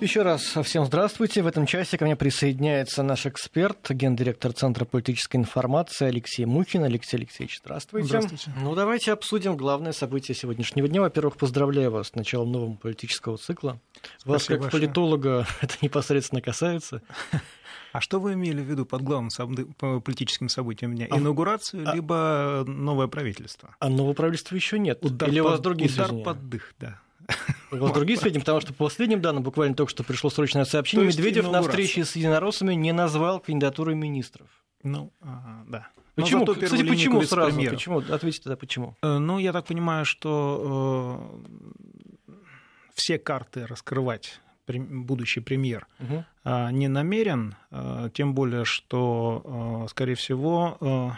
Еще 0.00 0.22
раз 0.22 0.56
всем 0.64 0.86
здравствуйте. 0.86 1.42
В 1.42 1.48
этом 1.48 1.66
часе 1.66 1.98
ко 1.98 2.04
мне 2.04 2.14
присоединяется 2.14 3.02
наш 3.02 3.26
эксперт, 3.26 3.90
гендиректор 3.90 4.52
Центра 4.52 4.84
политической 4.84 5.36
информации 5.38 6.06
Алексей 6.06 6.44
Мухин. 6.44 6.84
Алексей 6.84 7.16
Алексеевич, 7.16 7.58
здравствуйте. 7.64 8.06
Здравствуйте. 8.06 8.52
Ну, 8.62 8.76
давайте 8.76 9.12
обсудим 9.12 9.56
главное 9.56 9.90
событие 9.90 10.36
сегодняшнего 10.36 10.86
дня. 10.86 11.00
Во-первых, 11.00 11.36
поздравляю 11.36 11.90
вас 11.90 12.08
с 12.08 12.14
началом 12.14 12.52
нового 12.52 12.76
политического 12.76 13.38
цикла. 13.38 13.80
Вас, 14.24 14.44
Спасибо 14.44 14.54
как 14.54 14.60
большое. 14.62 14.82
политолога, 14.82 15.46
это 15.60 15.74
непосредственно 15.82 16.40
касается. 16.40 17.02
А 17.90 18.02
что 18.02 18.20
вы 18.20 18.34
имели 18.34 18.60
в 18.60 18.64
виду 18.66 18.84
под 18.84 19.00
главным 19.00 19.30
политическим 20.02 20.50
событием 20.50 20.94
дня? 20.94 21.06
А- 21.10 21.16
Инаугурацию, 21.16 21.88
а- 21.88 21.94
либо 21.94 22.62
новое 22.66 23.06
правительство? 23.06 23.74
А 23.80 23.88
нового 23.88 24.12
правительства 24.12 24.54
еще 24.54 24.78
нет. 24.78 25.02
Удар 25.02 25.30
Или 25.30 25.40
у 25.40 25.44
вас 25.44 25.58
другие 25.58 25.90
удар 25.90 26.12
под 26.22 26.50
дых, 26.50 26.74
да. 26.78 27.00
Другие 27.70 28.18
сведения, 28.18 28.40
потому 28.40 28.60
что 28.60 28.72
по 28.72 28.84
последним 28.84 29.20
данным, 29.20 29.42
буквально 29.42 29.74
только 29.74 29.90
что 29.90 30.02
пришло 30.02 30.30
срочное 30.30 30.64
сообщение, 30.64 31.06
есть 31.06 31.18
Медведев 31.18 31.50
на 31.50 31.62
встрече 31.62 32.04
с 32.04 32.16
единороссами 32.16 32.74
не 32.74 32.92
назвал 32.92 33.40
кандидатуры 33.40 33.94
министров. 33.94 34.48
Ну, 34.82 35.12
ага, 35.20 35.64
да. 35.66 35.88
Но 36.16 36.24
Почему? 36.24 36.46
Кстати, 36.46 36.88
почему 36.88 37.22
сразу? 37.22 37.60
Почему? 37.60 37.98
Ответьте 37.98 38.42
тогда, 38.42 38.56
почему? 38.56 38.96
Э, 39.02 39.18
Ну, 39.18 39.38
я 39.38 39.52
так 39.52 39.66
понимаю, 39.66 40.04
что 40.04 41.38
э, 42.26 42.32
все 42.94 43.18
карты 43.18 43.66
раскрывать 43.66 44.40
будущий 44.76 45.40
премьер 45.40 45.86
а, 46.44 46.70
не 46.70 46.88
намерен, 46.88 47.54
а, 47.70 48.10
тем 48.10 48.34
более, 48.34 48.64
что, 48.64 49.84
э, 49.86 49.88
скорее 49.88 50.14
всего, 50.14 50.76
э, 50.80 51.10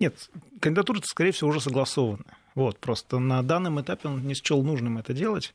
нет, 0.00 0.30
кандидатуры, 0.60 1.00
скорее 1.04 1.30
всего, 1.30 1.50
уже 1.50 1.60
согласованы. 1.60 2.24
Вот, 2.56 2.80
просто 2.80 3.20
на 3.20 3.42
данном 3.42 3.80
этапе 3.80 4.08
он 4.08 4.26
не 4.26 4.34
счел 4.34 4.62
нужным 4.64 4.98
это 4.98 5.12
делать. 5.12 5.54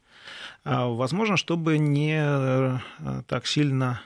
А, 0.64 0.88
Возможно, 0.88 1.36
чтобы 1.36 1.78
не 1.80 2.16
э, 2.16 2.78
так 3.28 3.48
сильно 3.48 4.02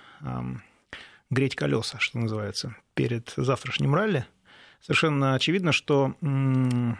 греть 1.30 1.56
колеса, 1.56 2.00
что 2.00 2.18
называется, 2.18 2.76
перед 2.96 3.32
завтрашним 3.36 3.94
ралли. 3.94 4.26
Совершенно 4.80 5.36
очевидно, 5.36 5.74
что 5.74 6.16
э, 6.22 6.94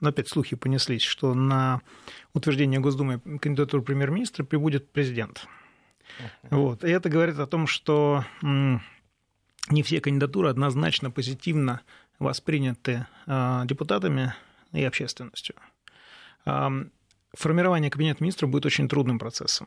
но 0.00 0.08
опять 0.08 0.28
слухи 0.28 0.56
понеслись, 0.56 1.02
что 1.02 1.34
на 1.34 1.80
утверждение 2.32 2.80
Госдумы 2.80 3.20
кандидатуры 3.20 3.82
премьер-министра 3.82 4.44
прибудет 4.44 4.90
президент. 4.90 5.46
Вот. 6.50 6.82
И 6.84 6.88
это 6.88 7.08
говорит 7.08 7.38
о 7.38 7.46
том, 7.46 7.66
что 7.66 8.24
не 8.42 9.82
все 9.82 10.00
кандидатуры 10.00 10.48
однозначно 10.48 11.10
позитивно 11.10 11.80
восприняты 12.18 13.06
а, 13.26 13.64
депутатами 13.64 14.34
и 14.72 14.84
общественностью. 14.84 15.54
Ам, 16.44 16.90
Формирование 17.32 17.90
кабинета 17.90 18.22
министров 18.22 18.50
будет 18.50 18.64
очень 18.64 18.88
трудным 18.88 19.18
процессом. 19.18 19.66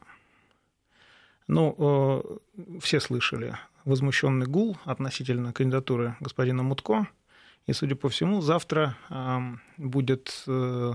Ну, 1.48 2.40
все 2.82 3.02
слышали 3.02 3.58
возмущенный 3.88 4.46
гул 4.46 4.78
относительно 4.84 5.54
кандидатуры 5.54 6.16
господина 6.20 6.64
Мутко. 6.64 7.08
И, 7.66 7.74
судя 7.74 7.96
по 7.96 8.10
всему, 8.10 8.42
завтра 8.42 8.96
ам, 9.10 9.62
будет, 9.78 10.44
э, 10.48 10.94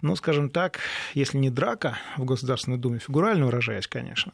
ну, 0.00 0.16
скажем 0.16 0.50
так, 0.50 0.78
если 1.14 1.38
не 1.38 1.50
драка 1.50 1.98
в 2.16 2.24
Государственной 2.24 2.78
Думе, 2.78 2.98
фигурально 2.98 3.46
выражаясь, 3.46 3.88
конечно, 3.88 4.32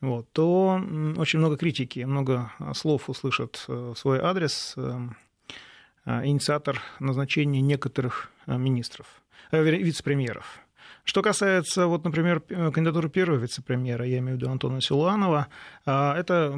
вот, 0.00 0.32
то 0.32 0.80
очень 1.16 1.38
много 1.38 1.56
критики, 1.56 2.00
много 2.00 2.52
а, 2.58 2.74
слов 2.74 3.08
услышат 3.08 3.64
э, 3.68 3.92
в 3.94 3.98
свой 3.98 4.18
адрес 4.18 4.74
э, 4.76 4.80
а, 4.80 5.10
инициатор 6.06 6.80
назначения 6.98 7.60
некоторых 7.60 8.30
а, 8.46 8.56
министров, 8.56 9.06
э, 9.52 9.62
вернее, 9.62 9.82
вице-премьеров. 9.84 10.60
Что 11.04 11.22
касается, 11.22 11.86
вот, 11.86 12.04
например, 12.04 12.40
п- 12.40 12.70
кандидатуры 12.70 13.08
первого 13.08 13.38
вице-премьера, 13.38 14.04
я 14.06 14.18
имею 14.18 14.36
в 14.36 14.40
виду 14.40 14.50
Антона 14.50 14.80
Силуанова, 14.80 15.46
а, 15.86 16.16
это 16.18 16.54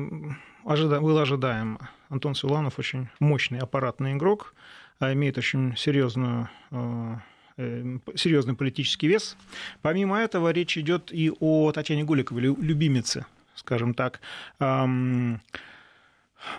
было 0.65 1.23
ожидаемо. 1.23 1.91
Антон 2.09 2.35
Силуанов 2.35 2.79
очень 2.79 3.09
мощный 3.20 3.59
аппаратный 3.61 4.13
игрок, 4.13 4.55
а, 4.98 5.13
имеет 5.13 5.39
очень 5.39 5.77
серьезную 5.77 6.48
э, 6.70 7.14
э, 7.57 7.98
серьезный 8.14 8.55
политический 8.55 9.09
вес. 9.09 9.36
Помимо 9.80 10.19
этого, 10.19 10.51
речь 10.53 10.77
идет 10.79 11.13
и 11.13 11.30
о 11.41 11.73
Татьяне 11.73 12.05
Гуликовой, 12.05 12.42
лю- 12.42 12.61
любимице, 12.61 13.24
скажем 13.55 13.95
так, 13.95 14.20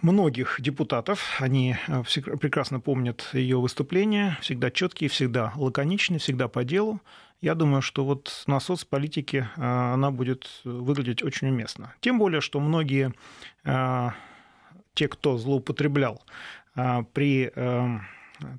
многих 0.02 0.60
депутатов. 0.60 1.38
Они 1.40 1.76
э, 1.88 2.04
прекрасно 2.40 2.80
помнят 2.80 3.30
ее 3.34 3.60
выступления, 3.60 4.38
всегда 4.42 4.72
четкие, 4.72 5.10
всегда 5.10 5.54
лаконичные, 5.56 6.20
всегда 6.20 6.48
по 6.48 6.64
делу. 6.64 7.02
Я 7.42 7.56
думаю, 7.56 7.82
что 7.82 8.06
вот 8.06 8.44
на 8.48 8.60
соцполитике 8.60 9.50
э, 9.56 9.62
она 9.62 10.12
будет 10.12 10.50
выглядеть 10.64 11.24
очень 11.24 11.50
уместно. 11.50 11.94
Тем 12.00 12.20
более, 12.20 12.42
что 12.42 12.60
многие 12.60 13.14
э, 13.64 14.10
те, 14.94 15.08
кто 15.08 15.38
злоупотреблял 15.38 16.22
при 17.14 17.52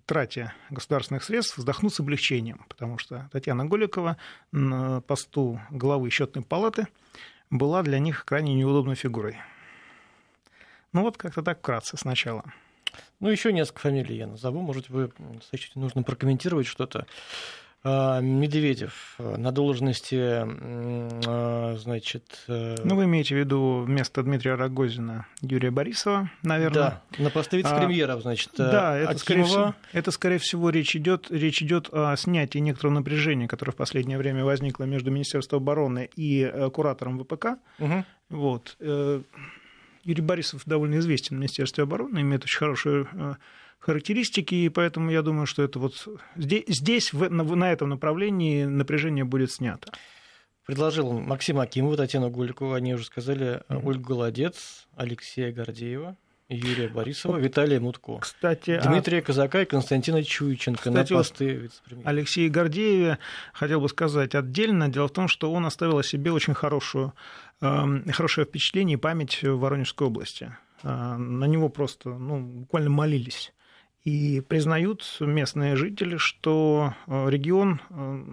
трате 0.06 0.52
государственных 0.70 1.24
средств, 1.24 1.58
вздохнут 1.58 1.92
с 1.92 1.98
облегчением, 1.98 2.64
потому 2.68 2.96
что 2.96 3.28
Татьяна 3.32 3.66
Голикова 3.66 4.16
на 4.52 5.00
посту 5.00 5.60
главы 5.70 6.10
счетной 6.10 6.44
палаты 6.44 6.86
была 7.50 7.82
для 7.82 7.98
них 7.98 8.24
крайне 8.24 8.54
неудобной 8.54 8.94
фигурой. 8.94 9.36
Ну 10.94 11.02
вот 11.02 11.18
как-то 11.18 11.42
так 11.42 11.58
вкратце 11.58 11.96
сначала. 11.98 12.44
Ну, 13.20 13.28
еще 13.28 13.52
несколько 13.52 13.80
фамилий 13.80 14.16
я 14.16 14.26
назову. 14.28 14.60
Может, 14.60 14.88
вы 14.88 15.10
сочтете 15.50 15.78
нужно 15.80 16.02
прокомментировать 16.04 16.66
что-то. 16.66 17.06
А, 17.86 18.20
Медведев 18.20 19.16
э, 19.18 19.36
на 19.36 19.52
должности, 19.52 20.16
а, 20.16 21.76
значит... 21.76 22.44
э, 22.48 22.76
Ну, 22.82 22.94
вы 22.96 23.04
имеете 23.04 23.34
в 23.34 23.38
виду 23.38 23.82
вместо 23.86 24.22
Дмитрия 24.22 24.54
Рогозина 24.54 25.26
Юрия 25.42 25.70
Борисова, 25.70 26.30
наверное? 26.42 27.02
Да, 27.18 27.22
на 27.22 27.28
посты 27.28 27.58
вице-премьеров, 27.58 28.22
значит, 28.22 28.52
э, 28.54 28.70
Да, 28.70 28.96
это 28.96 29.18
скорее, 29.18 29.44
всего, 29.44 29.74
это, 29.92 30.10
скорее 30.12 30.38
всего, 30.38 30.70
речь 30.70 30.96
идет, 30.96 31.26
речь 31.30 31.60
идет 31.60 31.90
о 31.92 32.16
снятии 32.16 32.58
некоторого 32.58 32.94
напряжения, 32.94 33.48
которое 33.48 33.72
в 33.72 33.76
последнее 33.76 34.16
время 34.16 34.44
возникло 34.46 34.84
между 34.84 35.10
Министерством 35.10 35.60
обороны 35.60 36.08
и 36.16 36.70
куратором 36.72 37.18
ВПК. 37.18 37.58
Мгм. 37.78 38.06
Вот. 38.30 38.78
Э, 40.04 40.08
Юрий 40.08 40.22
Борисов 40.22 40.62
довольно 40.66 40.98
известен 40.98 41.36
в 41.36 41.38
Министерстве 41.40 41.84
обороны, 41.84 42.20
имеет 42.20 42.44
очень 42.44 42.58
хорошие 42.58 43.06
э, 43.12 43.34
характеристики, 43.78 44.54
и 44.54 44.68
поэтому 44.68 45.10
я 45.10 45.22
думаю, 45.22 45.46
что 45.46 45.62
это 45.62 45.78
вот 45.78 46.06
здесь, 46.36 46.64
здесь 46.68 47.12
в- 47.12 47.30
на, 47.30 47.44
на 47.44 47.72
этом 47.72 47.90
направлении 47.90 48.64
напряжение 48.64 49.24
будет 49.24 49.52
снято. 49.52 49.92
Предложил 50.66 51.12
Максима 51.20 51.62
Акимова, 51.62 51.96
Татьяну 51.96 52.30
Гуликову, 52.30 52.72
они 52.72 52.94
уже 52.94 53.04
сказали, 53.04 53.62
э, 53.68 53.74
Мгм. 53.74 53.86
Ольгу 53.86 54.02
Голодец, 54.08 54.86
Алексея 54.96 55.52
Гордеева, 55.52 56.16
Юрия 56.56 56.88
Борисова, 56.88 57.38
Виталия 57.38 57.80
Мутко. 57.80 58.18
Кстати, 58.18 58.72
о 58.72 58.88
Дмитрия 58.88 59.22
Казака 59.22 59.62
и 59.62 59.64
Константина 59.64 60.22
Чуйченко 60.22 60.90
на 60.90 61.02
Кстати, 61.02 61.12
вот 61.12 61.18
посты 61.18 61.54
вице-премьера. 61.54 62.08
Алексее 62.08 62.48
Гордееве 62.48 63.18
хотел 63.52 63.80
бы 63.80 63.88
сказать 63.88 64.34
отдельно. 64.34 64.88
Дело 64.88 65.08
в 65.08 65.12
том, 65.12 65.28
что 65.28 65.52
он 65.52 65.66
оставил 65.66 65.98
о 65.98 66.02
себе 66.02 66.32
очень 66.32 66.54
хорошую, 66.54 67.12
э, 67.60 68.10
хорошее 68.12 68.46
впечатление 68.46 68.96
и 68.96 69.00
память 69.00 69.42
в 69.42 69.58
Воронежской 69.58 70.06
области. 70.06 70.56
Э, 70.82 71.16
На 71.16 71.44
него 71.46 71.68
просто 71.68 72.10
ну, 72.10 72.40
буквально 72.40 72.90
молились. 72.90 73.52
И 74.04 74.42
признают 74.46 75.02
местные 75.20 75.76
жители, 75.76 76.18
что 76.18 76.94
э, 77.06 77.30
регион 77.30 77.80
э, 77.88 78.24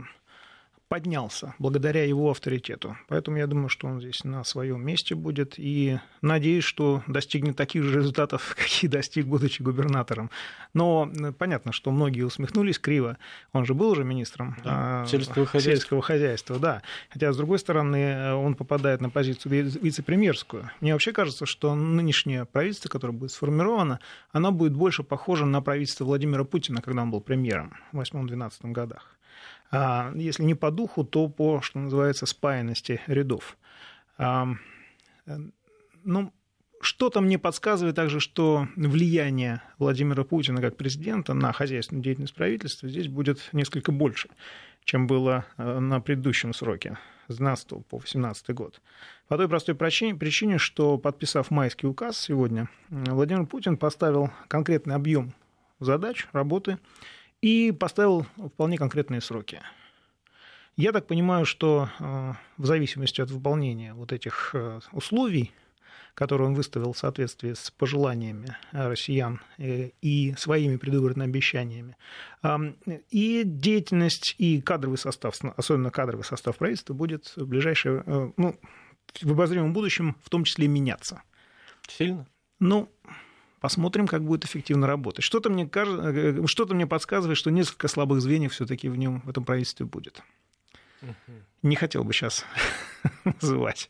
поднялся 0.91 1.56
благодаря 1.57 2.03
его 2.03 2.31
авторитету. 2.31 2.97
Поэтому 3.07 3.38
я 3.38 3.47
думаю, 3.47 3.69
что 3.69 3.88
он 3.88 4.02
здесь 4.02 4.25
на 4.25 4.44
своем 4.44 4.85
месте 4.85 5.16
будет. 5.16 5.53
И 5.56 5.97
надеюсь, 6.22 6.66
что 6.66 7.02
достигнет 7.07 7.56
таких 7.56 7.84
же 7.84 8.00
результатов, 8.00 8.53
какие 8.59 8.90
достиг, 8.91 9.25
будучи 9.25 9.62
губернатором. 9.62 10.29
Но 10.74 11.09
понятно, 11.38 11.72
что 11.72 11.91
многие 11.91 12.24
усмехнулись 12.24 12.78
криво. 12.78 13.18
Он 13.53 13.66
же 13.66 13.74
был 13.74 13.91
уже 13.91 14.03
министром 14.03 14.57
Да, 14.66 15.03
э, 15.06 15.07
сельского 15.07 15.46
хозяйства. 15.46 15.72
сельского 15.72 16.02
хозяйства, 16.02 16.59
да. 16.59 16.81
Хотя, 17.09 17.31
с 17.31 17.38
другой 17.38 17.59
стороны, 17.59 17.96
э, 17.96 18.34
он 18.34 18.56
попадает 18.56 19.00
на 19.00 19.09
позицию 19.09 19.49
ви- 19.49 19.79
вице-премьерскую. 19.82 20.70
Мне 20.82 20.91
вообще 20.91 21.14
кажется, 21.14 21.46
что 21.46 21.73
нынешнее 21.73 22.43
правительство, 22.43 22.90
которое 22.90 23.14
будет 23.14 23.32
сформировано, 23.32 24.02
оно 24.34 24.52
будет 24.52 24.73
больше 24.73 25.03
похоже 25.03 25.46
на 25.46 25.61
правительство 25.61 26.03
Владимира 26.03 26.43
Путина, 26.43 26.82
когда 26.82 27.03
он 27.03 27.11
был 27.11 27.22
премьером 27.22 27.78
в 27.93 27.97
8-12 28.02 28.73
годах. 28.73 29.16
А 29.72 30.12
если 30.16 30.44
не 30.44 30.56
по 30.56 30.70
духу, 30.70 31.03
то 31.03 31.29
по, 31.29 31.62
что 31.62 31.79
называется, 31.79 32.26
спаянности 32.26 33.02
рядов. 33.08 33.58
А, 34.18 34.47
э, 35.26 35.38
ну, 36.03 36.34
что-то 36.82 37.22
мне 37.22 37.40
подсказывает 37.40 37.96
также, 37.96 38.20
что 38.20 38.68
влияние 38.76 39.62
Владимира 39.78 40.23
Путина 40.23 40.62
как 40.62 40.78
президента 40.78 41.34
на 41.34 41.53
хозяйственную 41.53 42.03
деятельность 42.03 42.34
правительства 42.34 42.90
здесь 42.90 43.08
будет 43.08 43.50
несколько 43.53 43.91
больше, 43.91 44.29
чем 44.84 45.08
было 45.08 45.46
э, 45.58 45.79
на 45.79 46.02
предыдущем 46.02 46.53
сроке 46.53 46.97
с 47.28 47.38
12 47.38 47.85
по 47.85 47.97
18 47.97 48.50
год. 48.53 48.82
По 49.28 49.38
той 49.38 49.47
простой 49.47 49.76
причине, 49.76 50.58
что, 50.58 50.97
подписав 50.97 51.52
майский 51.52 51.88
указ 51.88 52.20
сегодня, 52.20 52.67
м, 52.90 53.06
Владимир 53.06 53.46
Путин 53.46 53.78
поставил 53.78 54.32
конкретный 54.47 54.96
объем 54.96 55.34
задач, 55.79 56.28
работы 56.34 56.78
и 57.41 57.72
поставил 57.72 58.26
вполне 58.38 58.78
конкретные 58.78 59.22
сроки. 59.22 59.61
Я 60.78 60.91
так 60.91 61.08
понимаю, 61.08 61.46
что 61.46 61.90
в 62.58 62.66
зависимости 62.66 63.22
от 63.22 63.29
выполнения 63.29 63.93
вот 63.93 64.14
этих 64.14 64.55
условий, 64.91 65.52
которые 66.14 66.47
он 66.47 66.55
выставил 66.55 66.93
в 66.93 66.97
соответствии 66.97 67.53
с 67.53 67.72
пожеланиями 67.72 68.55
россиян 68.72 69.41
и 69.58 70.34
своими 70.38 70.78
предвыборными 70.78 71.29
обещаниями, 71.29 71.96
и 73.09 73.43
деятельность, 73.46 74.35
и 74.38 74.61
кадровый 74.61 74.97
состав, 74.97 75.35
особенно 75.58 75.90
кадровый 75.91 76.26
состав 76.26 76.58
правительства, 76.58 76.93
будет 76.93 77.34
в 77.35 77.46
ближайшее, 77.46 78.03
ну, 78.38 78.59
в 79.22 79.32
обозримом 79.32 79.73
будущем 79.73 80.16
в 80.23 80.29
том 80.29 80.43
числе 80.43 80.67
меняться. 80.67 81.22
Сильно? 81.88 82.28
Ну, 82.59 82.90
посмотрим, 83.61 84.08
как 84.08 84.23
будет 84.23 84.43
эффективно 84.43 84.87
работать. 84.87 85.23
Что-то 85.23 85.49
мне, 85.49 85.66
кажется, 85.66 86.09
э, 86.09 86.47
что-то 86.47 86.75
мне 86.75 86.85
подсказывает, 86.85 87.37
что 87.37 87.52
несколько 87.52 87.87
слабых 87.87 88.19
звеньев 88.19 88.52
все-таки 88.52 88.90
в 88.90 88.97
нем 88.97 89.22
в 89.22 89.29
этом 89.29 89.46
правительстве 89.46 89.85
будет. 89.85 90.22
Не 91.63 91.75
хотел 91.75 92.03
бы 92.03 92.13
сейчас 92.13 92.46
называть. 93.23 93.90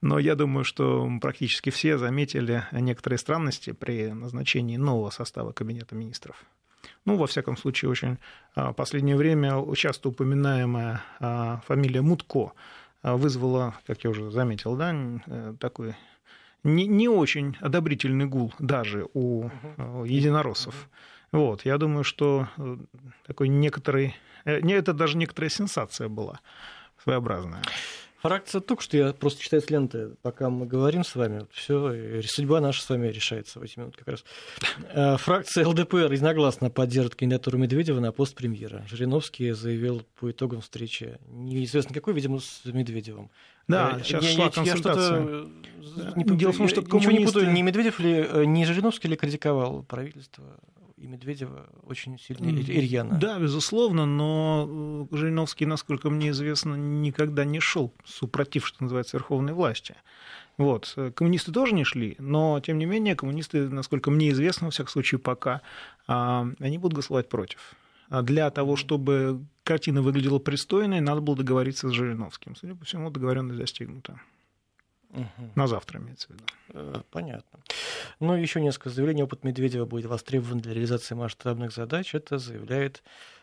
Но 0.00 0.18
я 0.18 0.34
думаю, 0.34 0.64
что 0.64 1.08
практически 1.20 1.70
все 1.70 1.96
заметили 1.96 2.64
некоторые 2.72 3.18
странности 3.18 3.72
при 3.72 4.12
назначении 4.12 4.76
нового 4.76 5.10
состава 5.10 5.52
Кабинета 5.52 5.94
министров. 5.94 6.44
Ну, 7.04 7.16
во 7.16 7.26
всяком 7.26 7.56
случае, 7.56 7.90
очень 7.90 8.18
а, 8.54 8.72
в 8.72 8.74
последнее 8.74 9.16
время 9.16 9.64
часто 9.74 10.08
упоминаемая 10.08 11.02
а, 11.20 11.60
фамилия 11.66 12.02
Мутко 12.02 12.52
а, 13.02 13.16
вызвала, 13.16 13.74
как 13.86 14.04
я 14.04 14.10
уже 14.10 14.30
заметил, 14.30 14.76
да, 14.76 14.94
э, 15.26 15.54
такой 15.58 15.94
не, 16.64 16.86
не 16.86 17.08
очень 17.08 17.56
одобрительный 17.60 18.26
гул 18.26 18.52
даже 18.58 19.06
у 19.14 19.44
uh 19.44 20.08
единороссов. 20.08 20.74
uh 20.74 21.14
Вот, 21.32 21.64
я 21.64 21.78
думаю, 21.78 22.04
что 22.04 22.48
э, 22.56 22.76
такой 23.26 23.48
некоторый, 23.48 24.14
э, 24.44 24.60
не 24.60 24.72
это 24.72 24.92
даже 24.92 25.16
некоторая 25.16 25.50
сенсация 25.50 26.08
была 26.08 26.40
своеобразная. 27.02 27.62
Фракция 28.22 28.62
только 28.62 28.82
что 28.82 28.96
я 28.96 29.12
просто 29.12 29.42
читаю 29.42 29.60
с 29.60 29.68
ленты, 29.68 30.14
пока 30.22 30.48
мы 30.48 30.64
говорим 30.64 31.04
с 31.04 31.14
вами. 31.14 31.46
Все, 31.52 32.22
судьба 32.22 32.60
наша 32.60 32.80
с 32.80 32.88
вами 32.88 33.08
решается 33.08 33.60
в 33.60 33.62
эти 33.62 33.78
минуты 33.78 33.98
как 34.02 34.08
раз. 34.08 35.20
Фракция 35.20 35.66
ЛДПР 35.66 36.10
единогласно 36.10 36.70
поддержит 36.70 37.16
кандидатуру 37.16 37.58
Медведева 37.58 38.00
на 38.00 38.12
пост 38.12 38.34
премьера. 38.34 38.82
Жириновский 38.88 39.50
заявил 39.50 40.04
по 40.18 40.30
итогам 40.30 40.62
встречи, 40.62 41.18
неизвестно 41.28 41.94
какой, 41.94 42.14
видимо, 42.14 42.40
с 42.40 42.64
Медведевым. 42.64 43.30
Да, 43.68 44.00
сейчас 44.02 44.24
я, 44.24 44.30
шла 44.30 44.44
я, 44.44 44.50
консультация. 44.50 45.20
Я 45.20 46.12
не, 46.16 46.24
Дело 46.36 46.52
в 46.52 46.56
том, 46.56 46.68
что 46.68 46.82
коммунисты... 46.82 47.12
Ничего 47.12 47.18
не 47.18 47.26
путаю, 47.26 47.52
не 47.52 47.62
Медведев 47.62 48.00
ли, 48.00 48.26
э, 48.28 48.44
не 48.44 48.64
Жириновский 48.64 49.08
ли 49.08 49.16
критиковал 49.16 49.82
правительство 49.82 50.44
и 50.96 51.06
Медведева 51.06 51.66
очень 51.82 52.18
сильно 52.18 52.48
и 52.48 52.62
рьяно? 52.62 53.18
Да, 53.18 53.38
безусловно, 53.38 54.06
но 54.06 55.06
э, 55.12 55.16
Жириновский, 55.16 55.66
насколько 55.66 56.10
мне 56.10 56.30
известно, 56.30 56.74
никогда 56.74 57.44
не 57.44 57.60
шел 57.60 57.92
супротив, 58.04 58.66
что 58.66 58.82
называется, 58.82 59.16
верховной 59.16 59.52
власти. 59.52 59.94
Вот. 60.56 60.92
Э, 60.96 61.10
коммунисты 61.14 61.52
тоже 61.52 61.74
не 61.74 61.84
шли, 61.84 62.16
но, 62.18 62.60
тем 62.60 62.78
не 62.78 62.86
менее, 62.86 63.16
коммунисты, 63.16 63.68
насколько 63.68 64.10
мне 64.10 64.30
известно, 64.30 64.66
во 64.66 64.70
всяком 64.70 64.90
случае, 64.90 65.18
пока, 65.18 65.60
а, 66.06 66.46
они 66.58 66.78
будут 66.78 66.94
голосовать 66.94 67.28
против. 67.28 67.74
А 68.08 68.22
для 68.22 68.50
того, 68.50 68.76
чтобы 68.76 69.44
картина 69.62 70.02
выглядела 70.02 70.38
пристойной, 70.38 71.00
надо 71.00 71.20
было 71.20 71.36
договориться 71.36 71.88
с 71.88 71.92
Жириновским. 71.92 72.56
Судя 72.56 72.74
по 72.74 72.84
всему, 72.84 73.10
договоренность 73.10 73.58
достигнута. 73.58 74.20
Угу. 75.10 75.52
На 75.54 75.66
завтра 75.66 76.00
имеется 76.00 76.28
в 76.28 76.30
виду. 76.30 76.44
Э, 76.70 77.02
понятно. 77.10 77.60
Ну, 78.20 78.34
еще 78.34 78.60
несколько 78.60 78.90
заявлений. 78.90 79.22
Опыт 79.22 79.44
Медведева 79.44 79.84
будет 79.86 80.06
востребован 80.06 80.58
для 80.58 80.74
реализации 80.74 81.14
масштабных 81.14 81.72
задач. 81.72 82.14
Это 82.14 82.38
заявляет 82.38 83.02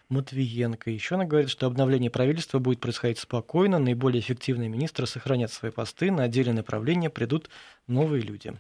Матвиенко. 0.10 0.92
Еще 0.92 1.16
она 1.16 1.26
говорит, 1.26 1.50
что 1.50 1.66
обновление 1.66 2.12
правительства 2.12 2.60
будет 2.60 2.82
происходить 2.82 3.20
спокойно, 3.20 3.80
наиболее 3.80 4.20
эффективные 4.20 4.68
министры 4.68 5.08
сохранят 5.08 5.52
свои 5.52 5.72
посты, 5.72 6.12
на 6.12 6.24
отдельные 6.24 6.54
направления 6.54 7.10
придут 7.10 7.50
новые 7.88 8.22
люди. 8.22 8.54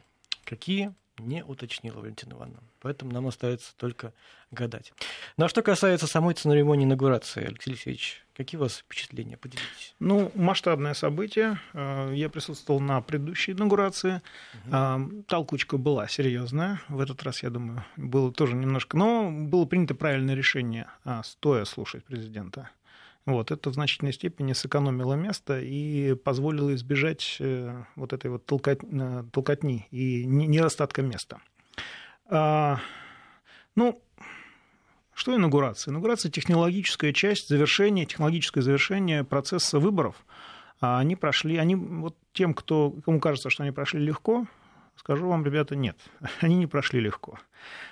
Какие? 0.45 0.93
Не 1.21 1.43
уточнила 1.43 1.99
Валентина 1.99 2.33
Ивановна. 2.33 2.63
Поэтому 2.81 3.11
нам 3.11 3.27
остается 3.27 3.75
только 3.77 4.13
гадать. 4.49 4.91
Ну 5.37 5.45
а 5.45 5.49
что 5.49 5.61
касается 5.61 6.07
самой 6.07 6.33
церемонии 6.33 6.85
инаугурации, 6.85 7.45
Алексей 7.45 7.71
Алексеевич, 7.71 8.25
какие 8.35 8.57
у 8.57 8.61
вас 8.63 8.77
впечатления? 8.77 9.37
Поделитесь. 9.37 9.95
Ну, 9.99 10.31
масштабное 10.35 10.93
событие. 10.93 11.59
Э, 11.73 12.11
я 12.13 12.29
присутствовал 12.29 12.79
на 12.79 13.01
предыдущей 13.01 13.51
инаугурации. 13.51 14.21
Угу. 14.65 15.23
Толкучка 15.27 15.77
была 15.77 16.07
серьезная. 16.07 16.81
В 16.89 16.99
этот 16.99 17.21
раз, 17.23 17.43
я 17.43 17.49
думаю, 17.49 17.85
было 17.97 18.31
тоже 18.31 18.55
немножко... 18.55 18.97
Но 18.97 19.29
было 19.31 19.65
принято 19.65 19.95
правильное 19.95 20.35
решение, 20.35 20.87
а, 21.05 21.23
стоя 21.23 21.65
слушать 21.65 22.03
президента. 22.03 22.69
Вот, 23.25 23.51
это 23.51 23.69
в 23.69 23.73
значительной 23.73 24.13
степени 24.13 24.53
сэкономило 24.53 25.13
место 25.13 25.59
и 25.59 26.15
позволило 26.15 26.73
избежать 26.73 27.37
э, 27.39 27.83
вот 27.95 28.13
этой 28.13 28.31
вот 28.31 28.45
толкотни 28.47 29.87
и 29.91 30.25
недостатка 30.25 31.03
места. 31.03 31.39
А, 32.25 32.79
ну, 33.75 34.01
что 35.13 35.35
инаугурация? 35.35 35.91
Инаугурация– 35.91 36.31
технологическая 36.31 37.13
часть 37.13 37.47
завершения, 37.49 38.05
технологическое 38.05 38.63
завершение 38.63 39.23
процесса 39.23 39.77
выборов. 39.77 40.15
А 40.79 40.97
они 40.97 41.15
прошли, 41.15 41.57
они 41.57 41.75
вот 41.75 42.17
тем, 42.33 42.55
кто, 42.55 42.89
кому 43.05 43.19
кажется, 43.19 43.51
что 43.51 43.61
они 43.61 43.71
прошли 43.71 43.99
легко, 43.99 44.47
скажу 45.01 45.27
вам, 45.27 45.43
ребята, 45.43 45.75
нет, 45.75 45.97
они 46.41 46.55
не 46.55 46.67
прошли 46.67 46.99
легко. 46.99 47.39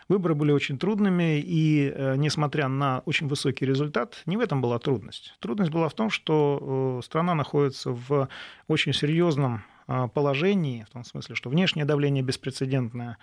Выборы 0.08 0.36
были 0.36 0.52
очень 0.52 0.78
трудными, 0.78 1.40
и 1.40 1.92
э, 1.94 2.16
несмотря 2.18 2.68
на 2.68 3.00
очень 3.06 3.28
высокий 3.28 3.66
результат, 3.66 4.22
не 4.28 4.38
в 4.38 4.40
этом 4.40 4.62
была 4.62 4.78
трудность. 4.78 5.36
Трудность 5.40 5.72
была 5.72 5.90
в 5.90 5.94
том, 5.96 6.12
что 6.12 7.00
э, 7.00 7.06
страна 7.06 7.34
находится 7.34 7.92
в 7.92 8.30
очень 8.68 8.94
серьезном 8.94 9.64
э, 9.88 10.08
положении, 10.14 10.86
в 10.88 10.92
том 10.92 11.04
смысле, 11.04 11.34
что 11.36 11.50
внешнее 11.50 11.86
давление 11.86 12.24
беспрецедентное, 12.24 13.18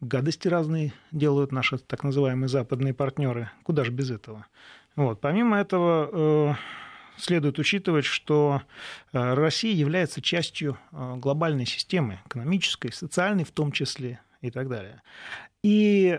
гадости 0.00 0.48
разные 0.48 0.92
делают 1.10 1.52
наши 1.52 1.78
так 1.78 2.04
называемые 2.04 2.48
западные 2.48 2.94
партнеры. 2.94 3.50
Куда 3.64 3.84
же 3.84 3.92
без 3.92 4.10
этого? 4.10 4.46
Вот. 4.94 5.20
Помимо 5.20 5.58
этого, 5.58 6.56
следует 7.18 7.58
учитывать, 7.58 8.04
что 8.04 8.62
э, 9.12 9.34
Россия 9.34 9.74
является 9.74 10.20
частью 10.20 10.78
э, 10.92 11.14
глобальной 11.16 11.66
системы, 11.66 12.20
экономической, 12.26 12.92
социальной 12.92 13.44
в 13.44 13.52
том 13.52 13.72
числе 13.72 14.20
и 14.40 14.50
так 14.50 14.68
далее. 14.68 15.02
И 15.62 16.18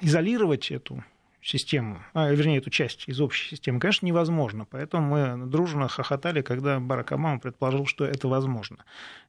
изолировать 0.00 0.70
эту 0.70 1.04
систему, 1.42 2.02
а, 2.14 2.30
вернее, 2.30 2.58
эту 2.58 2.70
часть 2.70 3.08
из 3.08 3.20
общей 3.20 3.50
системы, 3.50 3.80
конечно, 3.80 4.06
невозможно. 4.06 4.64
Поэтому 4.64 5.08
мы 5.08 5.46
дружно 5.46 5.88
хохотали, 5.88 6.42
когда 6.42 6.80
Барак 6.80 7.12
Обама 7.12 7.38
предположил, 7.38 7.86
что 7.86 8.04
это 8.04 8.28
возможно. 8.28 8.78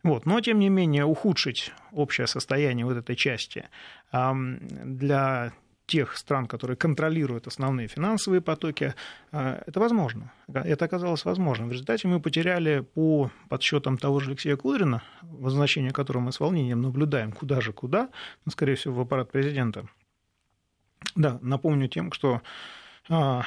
Вот. 0.04 0.26
Но, 0.26 0.42
тем 0.42 0.60
не 0.60 0.70
менее, 0.70 1.06
ухудшить 1.06 1.72
общее 1.92 2.28
состояние 2.28 2.86
вот 2.86 2.98
этой 2.98 3.16
части 3.16 3.70
для 4.12 5.54
тех 5.90 6.16
стран, 6.18 6.46
которые 6.46 6.78
контролируют 6.78 7.48
основные 7.48 7.88
финансовые 7.88 8.42
потоки, 8.42 8.94
а, 9.32 9.62
это 9.66 9.80
возможно. 9.80 10.32
Это 10.48 10.86
оказалось 10.86 11.26
возможным. 11.26 11.70
В 11.70 11.72
результате 11.72 12.08
мы 12.08 12.20
потеряли 12.22 12.82
по 12.82 13.32
подсчетам 13.50 13.98
того 13.98 14.20
же 14.20 14.30
Алексея 14.30 14.56
Кудрина, 14.56 15.02
возвращение 15.24 15.92
которого 15.92 16.22
мы 16.22 16.32
с 16.32 16.40
волнением 16.40 16.82
наблюдаем, 16.82 17.32
куда 17.32 17.60
же 17.60 17.74
куда, 17.74 18.10
ну, 18.46 18.52
скорее 18.52 18.76
всего, 18.76 18.94
в 18.94 19.02
аппарат 19.02 19.32
президента, 19.32 19.88
да, 21.16 21.40
напомню 21.42 21.88
тем, 21.88 22.12
что 22.12 22.42
а, 23.10 23.44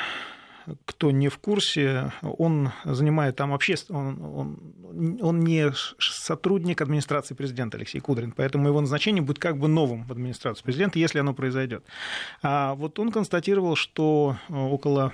кто 0.84 1.10
не 1.10 1.28
в 1.28 1.38
курсе, 1.38 2.12
он 2.22 2.70
занимает 2.84 3.36
там 3.36 3.52
общество, 3.52 3.96
он, 3.96 4.22
он, 4.22 5.18
он 5.20 5.40
не 5.40 5.72
сотрудник 5.98 6.80
администрации 6.80 7.34
президента 7.34 7.76
Алексей 7.76 8.00
Кудрин, 8.00 8.32
поэтому 8.32 8.68
его 8.68 8.80
назначение 8.80 9.22
будет 9.22 9.38
как 9.38 9.58
бы 9.58 9.68
новым 9.68 10.04
в 10.04 10.12
администрацию 10.12 10.64
президента, 10.64 10.98
если 10.98 11.18
оно 11.18 11.34
произойдет. 11.34 11.84
А 12.42 12.74
вот 12.74 12.98
он 12.98 13.10
констатировал, 13.10 13.76
что 13.76 14.36
около 14.48 15.12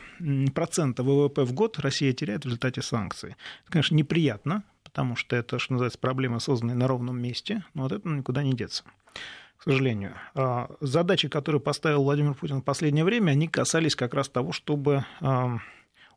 процента 0.55 1.03
ВВП 1.03 1.45
в 1.45 1.53
год 1.53 1.79
Россия 1.79 2.13
теряет 2.13 2.43
в 2.43 2.47
результате 2.47 2.83
санкций. 2.83 3.37
Это, 3.63 3.73
конечно, 3.73 3.95
неприятно, 3.95 4.65
потому 4.85 5.17
что 5.17 5.37
это, 5.37 5.59
что 5.59 5.75
называется, 5.75 5.99
проблема, 5.99 6.41
созданная 6.41 6.75
на 6.75 6.89
ровном 6.89 7.21
месте, 7.21 7.65
но 7.75 7.87
от 7.87 7.93
этого 7.93 8.15
никуда 8.15 8.43
не 8.43 8.55
деться 8.55 8.85
к 9.59 9.65
сожалению. 9.65 10.15
А, 10.35 10.71
задачи, 10.81 11.29
которые 11.29 11.61
поставил 11.61 12.05
Владимир 12.05 12.35
Путин 12.35 12.61
в 12.61 12.65
последнее 12.65 13.05
время, 13.05 13.33
они 13.33 13.49
касались 13.49 13.95
как 13.97 14.15
раз 14.15 14.29
того, 14.29 14.53
чтобы 14.53 15.05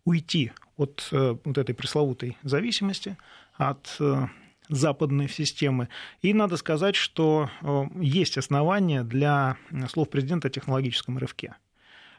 уйти 0.06 0.52
от 0.78 1.08
э, 1.12 1.36
вот 1.44 1.58
этой 1.58 1.76
пресловутой 1.76 2.38
зависимости, 2.44 3.18
от 3.54 3.96
э, 4.00 4.28
западной 4.70 5.30
системы. 5.30 5.90
И 6.22 6.34
надо 6.34 6.58
сказать, 6.58 6.96
что 6.96 7.50
э, 7.62 7.84
есть 8.00 8.38
основания 8.38 9.04
для 9.04 9.58
слов 9.90 10.10
президента 10.10 10.48
о 10.48 10.52
технологическом 10.52 11.18
рывке. 11.18 11.56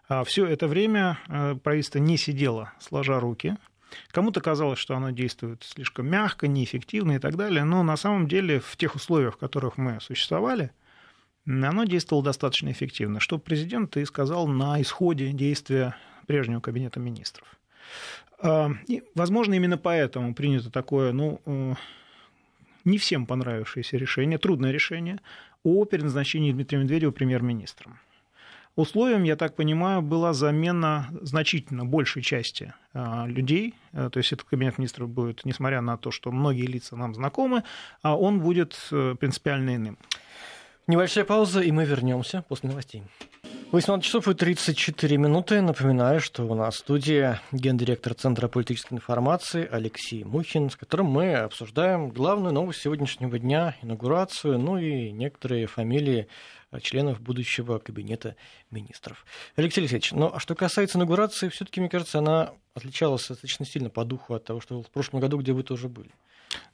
А, 0.09 0.25
Все 0.25 0.47
это 0.47 0.69
время 0.69 1.19
правительство 1.63 1.99
не 1.99 2.17
сидело 2.17 2.73
сложа 2.79 3.19
руки. 3.19 3.57
Кому-то 4.11 4.41
казалось, 4.41 4.79
что 4.79 4.97
оно 4.97 5.11
действует 5.11 5.65
слишком 5.65 6.09
мягко, 6.09 6.49
неэффективно 6.49 7.13
и 7.13 7.19
так 7.19 7.37
далее, 7.37 7.65
но 7.65 7.83
на 7.83 7.97
самом 7.97 8.27
деле 8.27 8.61
в 8.61 8.77
тех 8.77 8.95
условиях, 8.95 9.35
в 9.35 9.39
которых 9.39 9.77
мы 9.77 10.01
существовали– 10.01 10.71
оно 11.47 11.85
действовало 11.85 12.25
достаточно 12.25 12.71
эффективно, 12.71 13.21
что 13.21 13.39
президент 13.39 13.97
и 13.97 14.05
сказал 14.05 14.47
на 14.47 14.81
исходе 14.81 15.33
действия 15.33 15.97
прежнего 16.27 16.61
кабинета 16.61 17.01
министров. 17.01 17.47
И, 18.89 19.03
возможно, 19.15 19.55
именно 19.55 19.79
поэтому 19.79 20.35
принято 20.35 20.71
такое, 20.71 21.13
ну, 21.13 21.41
э, 21.47 21.75
не 22.85 22.99
всем 22.99 23.27
понравившееся 23.27 23.97
решение, 23.97 24.39
трудное 24.39 24.73
решение 24.73 25.21
о 25.63 25.85
переназначении 25.85 26.53
Дмитрия 26.53 26.79
Медведева 26.79 27.13
премьер-министром. 27.13 28.01
Условием, 28.75 29.23
я 29.25 29.37
так 29.37 29.55
понимаю, 29.55 30.01
была 30.01 30.33
замена 30.33 31.09
значительно 31.21 31.85
большей 31.85 32.23
части 32.23 32.73
а, 32.95 33.27
людей. 33.27 33.75
Э, 33.93 34.09
то 34.11 34.19
есть 34.19 34.33
этот 34.33 34.49
кабинет 34.49 34.79
министров 34.79 35.11
будет, 35.11 35.45
несмотря 35.45 35.83
на 35.83 35.99
то, 35.99 36.11
что 36.11 36.33
многие 36.33 36.65
лица 36.65 36.97
нам 36.97 37.15
знакомы, 37.15 37.65
а 38.01 38.17
он 38.17 38.41
будет 38.41 38.89
э, 38.91 39.15
принципиально 39.21 39.77
иным. 39.77 39.99
Небольшая 40.89 41.25
пауза, 41.25 41.61
и 41.61 41.71
мы 41.71 41.85
вернемся 41.85 42.45
после 42.49 42.69
новостей. 42.69 43.05
18 43.71 44.05
часов 44.05 44.27
и 44.27 44.35
34 44.35 45.17
минуты. 45.17 45.61
Напоминаю, 45.61 46.21
что 46.21 46.43
у 46.45 46.55
нас 46.55 46.75
в 46.75 46.79
студии 46.79 47.39
гендиректор 47.53 48.15
Центра 48.15 48.49
политической 48.49 48.95
информации 48.95 49.67
Алексей 49.71 50.25
Мухин, 50.25 50.71
с 50.71 50.77
которым 50.77 51.07
мы 51.07 51.35
обсуждаем 51.37 52.11
главную 52.11 52.53
новость 52.53 52.81
сегодняшнего 52.81 53.39
дня, 53.39 53.77
инаугурацию, 53.81 54.59
ну 54.59 54.77
и 54.77 55.13
некоторые 55.13 55.69
фамилии 55.69 56.27
членов 56.81 57.21
будущего 57.21 57.79
кабинета 57.79 58.35
министров. 58.73 59.25
Алексей 59.55 59.83
Алексеевич, 59.83 60.11
ну 60.11 60.33
а 60.35 60.41
что 60.41 60.57
касается 60.57 60.99
инаугурации, 60.99 61.49
все-таки, 61.49 61.81
мне 61.81 61.89
кажется, 61.89 62.19
она 62.19 62.53
отличалась 62.75 63.29
достаточно 63.29 63.65
сильно 63.65 63.89
по 63.89 64.05
духу 64.05 64.35
от 64.35 64.45
того, 64.45 64.61
что 64.61 64.83
в 64.83 64.91
прошлом 64.91 65.21
году, 65.21 65.39
где 65.39 65.53
вы 65.53 65.63
тоже 65.63 65.89
были. 65.89 66.11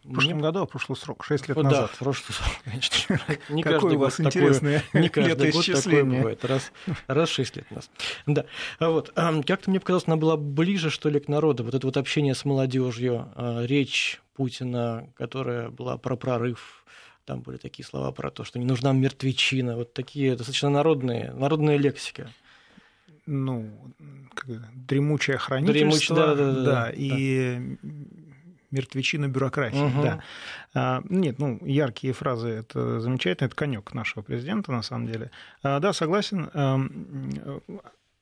В 0.04 0.12
прошлом 0.12 0.40
году, 0.40 0.60
а 0.60 0.66
прошлый 0.66 0.96
срок, 0.96 1.24
6 1.24 1.48
лет 1.48 1.56
назад. 1.56 1.90
Да, 1.92 1.96
прошлый 1.98 2.34
срок, 2.34 2.56
конечно. 2.64 3.20
Не 3.50 3.62
Какое 3.62 3.94
у 3.94 3.98
вас 3.98 4.20
интересное 4.20 4.82
Не 4.94 5.08
каждый 5.08 5.50
год 5.50 5.66
такое 5.66 6.04
бывает. 6.04 6.44
Раз, 6.44 6.72
раз 7.06 7.28
6 7.28 7.56
лет 7.56 7.70
нас. 7.70 7.90
Да. 8.26 8.46
А 8.78 8.90
вот. 8.90 9.12
Как-то 9.14 9.70
мне 9.70 9.80
показалось, 9.80 10.04
она 10.06 10.16
была 10.16 10.36
ближе, 10.36 10.90
что 10.90 11.08
ли, 11.08 11.20
к 11.20 11.28
народу. 11.28 11.64
Вот 11.64 11.74
это 11.74 11.86
вот 11.86 11.96
общение 11.96 12.34
с 12.34 12.44
молодежью, 12.44 13.30
а, 13.34 13.64
речь 13.64 14.20
Путина, 14.34 15.10
которая 15.16 15.68
была 15.68 15.98
про 15.98 16.16
прорыв 16.16 16.84
там 17.28 17.42
были 17.42 17.58
такие 17.58 17.84
слова 17.84 18.10
про 18.10 18.30
то, 18.30 18.42
что 18.42 18.58
не 18.58 18.64
нужна 18.64 18.92
мертвечина, 18.92 19.76
вот 19.76 19.92
такие 19.92 20.34
достаточно 20.34 20.70
народные, 20.70 21.30
народная 21.34 21.76
лексика. 21.76 22.30
Ну, 23.26 23.70
дремучее 24.72 25.36
хранительство, 25.36 25.74
Дремуч, 25.74 26.08
да, 26.08 26.34
да, 26.34 26.52
да, 26.52 26.62
да, 26.62 26.90
и 26.90 27.76
да. 27.82 28.27
Мертвечина 28.70 29.28
бюрократии, 29.28 29.78
угу. 29.78 30.02
да. 30.02 30.22
А, 30.74 31.02
нет, 31.08 31.38
ну, 31.38 31.58
яркие 31.64 32.12
фразы, 32.12 32.48
это 32.48 33.00
замечательно, 33.00 33.46
это 33.46 33.56
конек 33.56 33.94
нашего 33.94 34.22
президента, 34.22 34.72
на 34.72 34.82
самом 34.82 35.06
деле. 35.06 35.30
А, 35.62 35.80
да, 35.80 35.92
согласен, 35.92 36.50
а, 36.52 36.80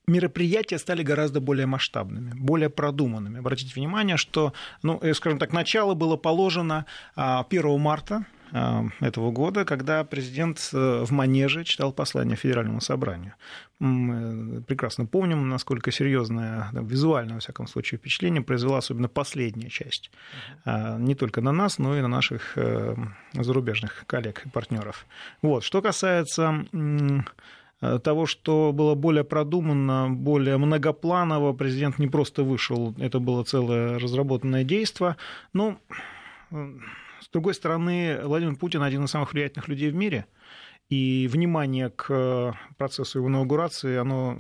мероприятия 0.07 0.79
стали 0.79 1.03
гораздо 1.03 1.41
более 1.41 1.67
масштабными, 1.67 2.33
более 2.35 2.71
продуманными. 2.71 3.39
Обратите 3.39 3.75
внимание, 3.75 4.17
что, 4.17 4.53
ну, 4.83 4.99
э, 5.03 5.15
скажем 5.15 5.39
так, 5.39 5.53
начало 5.53 5.95
было 5.95 6.17
положено 6.17 6.87
1 7.17 7.79
марта 7.79 8.25
Э, 8.25 8.36
этого 8.53 9.31
года, 9.31 9.65
когда 9.65 10.05
президент 10.05 10.71
э, 10.73 11.05
в 11.05 11.11
Манеже 11.11 11.65
читал 11.65 11.93
послание 11.93 12.37
Федеральному 12.37 12.81
собранию. 12.81 13.35
Мы 13.79 14.63
прекрасно 14.63 15.07
помним, 15.07 15.49
насколько 15.49 15.91
серьезное, 15.91 16.69
визуальное, 16.73 17.35
во 17.35 17.41
всяком 17.41 17.67
случае, 17.67 17.99
впечатление 17.99 18.43
произвела 18.43 18.79
особенно 18.79 19.09
последняя 19.09 19.69
часть. 19.69 20.11
Э, 20.65 20.97
не 20.99 21.15
только 21.15 21.41
на 21.41 21.53
нас, 21.53 21.79
но 21.79 21.97
и 21.97 22.01
на 22.01 22.09
наших 22.09 22.57
зарубежных 23.35 24.05
коллег 24.07 24.47
и 24.47 24.49
партнеров. 24.49 25.07
Вот. 25.43 25.65
Что 25.65 25.83
касается 25.83 26.65
того, 27.81 28.27
что 28.27 28.73
было 28.73 28.95
более 28.95 29.25
продуманно, 29.25 30.09
более 30.09 30.57
многопланово, 30.57 31.53
президент 31.53 31.99
не 31.99 32.07
просто 32.07 32.43
вышел, 32.43 32.95
это 32.99 33.19
было 33.19 33.45
целое 33.45 33.99
разработанное 33.99 34.65
действие. 34.65 35.17
Ну, 35.53 35.79
с 37.21 37.29
другой 37.29 37.55
стороны, 37.55 38.21
Владимир 38.23 38.57
Путин 38.57 38.83
один 38.83 39.05
из 39.05 39.11
самых 39.11 39.33
влиятельных 39.33 39.69
людей 39.69 39.91
в 39.91 39.95
мире, 39.95 40.27
и 40.89 41.29
внимание 41.31 41.91
к 41.91 42.57
процессу 42.79 43.19
его 43.19 43.29
инаугурации, 43.29 43.97
оно 43.97 44.37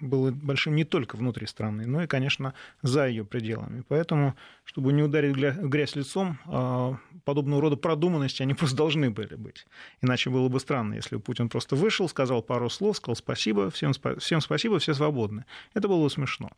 было 0.00 0.30
большим 0.30 0.74
не 0.76 0.84
только 0.84 1.16
внутри 1.16 1.46
страны, 1.46 1.86
но 1.86 2.02
и, 2.02 2.06
конечно, 2.06 2.54
за 2.80 3.06
ее 3.06 3.24
пределами. 3.24 3.84
Поэтому, 3.88 4.34
чтобы 4.64 4.94
не 4.94 5.02
ударить 5.02 5.36
грязь 5.36 5.94
лицом, 5.94 6.38
а, 6.46 6.96
подобного 7.24 7.60
рода 7.60 7.76
продуманности 7.76 8.42
они 8.42 8.54
просто 8.54 8.76
должны 8.76 9.10
были 9.10 9.34
быть. 9.34 9.66
Иначе 10.00 10.30
было 10.30 10.48
бы 10.48 10.58
странно, 10.58 10.94
если 10.94 11.16
бы 11.16 11.22
Путин 11.22 11.50
просто 11.50 11.76
вышел, 11.76 12.08
сказал 12.08 12.42
пару 12.42 12.70
слов, 12.70 12.96
сказал 12.96 13.16
спасибо, 13.16 13.70
всем, 13.70 13.92
всем 14.18 14.40
спасибо, 14.40 14.78
все 14.78 14.94
свободны. 14.94 15.44
Это 15.74 15.88
было 15.88 16.02
бы 16.02 16.10
смешно. 16.10 16.50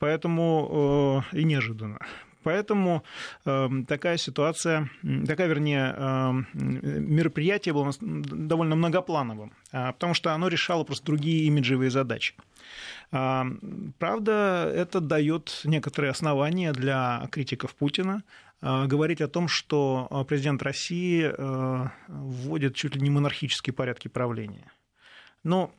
Поэтому 0.00 1.24
э, 1.32 1.38
и 1.38 1.44
неожиданно. 1.44 2.00
Поэтому 2.42 3.02
э, 3.44 3.68
такая 3.88 4.16
ситуация, 4.16 4.90
такая, 5.26 5.48
вернее, 5.48 5.94
э, 5.96 6.32
мероприятие 6.54 7.74
было 7.74 7.92
довольно 8.00 8.76
многоплановым, 8.76 9.52
э, 9.72 9.92
потому 9.92 10.14
что 10.14 10.32
оно 10.32 10.48
решало 10.48 10.84
просто 10.84 11.06
другие 11.06 11.44
имиджевые 11.44 11.90
задачи. 11.90 12.34
Э, 13.12 13.44
правда, 13.98 14.70
это 14.74 15.00
дает 15.00 15.60
некоторые 15.64 16.10
основания 16.10 16.72
для 16.72 17.28
критиков 17.30 17.74
Путина 17.74 18.22
э, 18.60 18.86
говорить 18.86 19.20
о 19.20 19.28
том, 19.28 19.48
что 19.48 20.24
президент 20.28 20.62
России 20.62 21.32
э, 21.36 21.88
вводит 22.08 22.74
чуть 22.74 22.96
ли 22.96 23.02
не 23.02 23.10
монархические 23.10 23.74
порядки 23.74 24.08
правления. 24.08 24.70
Но 25.44 25.72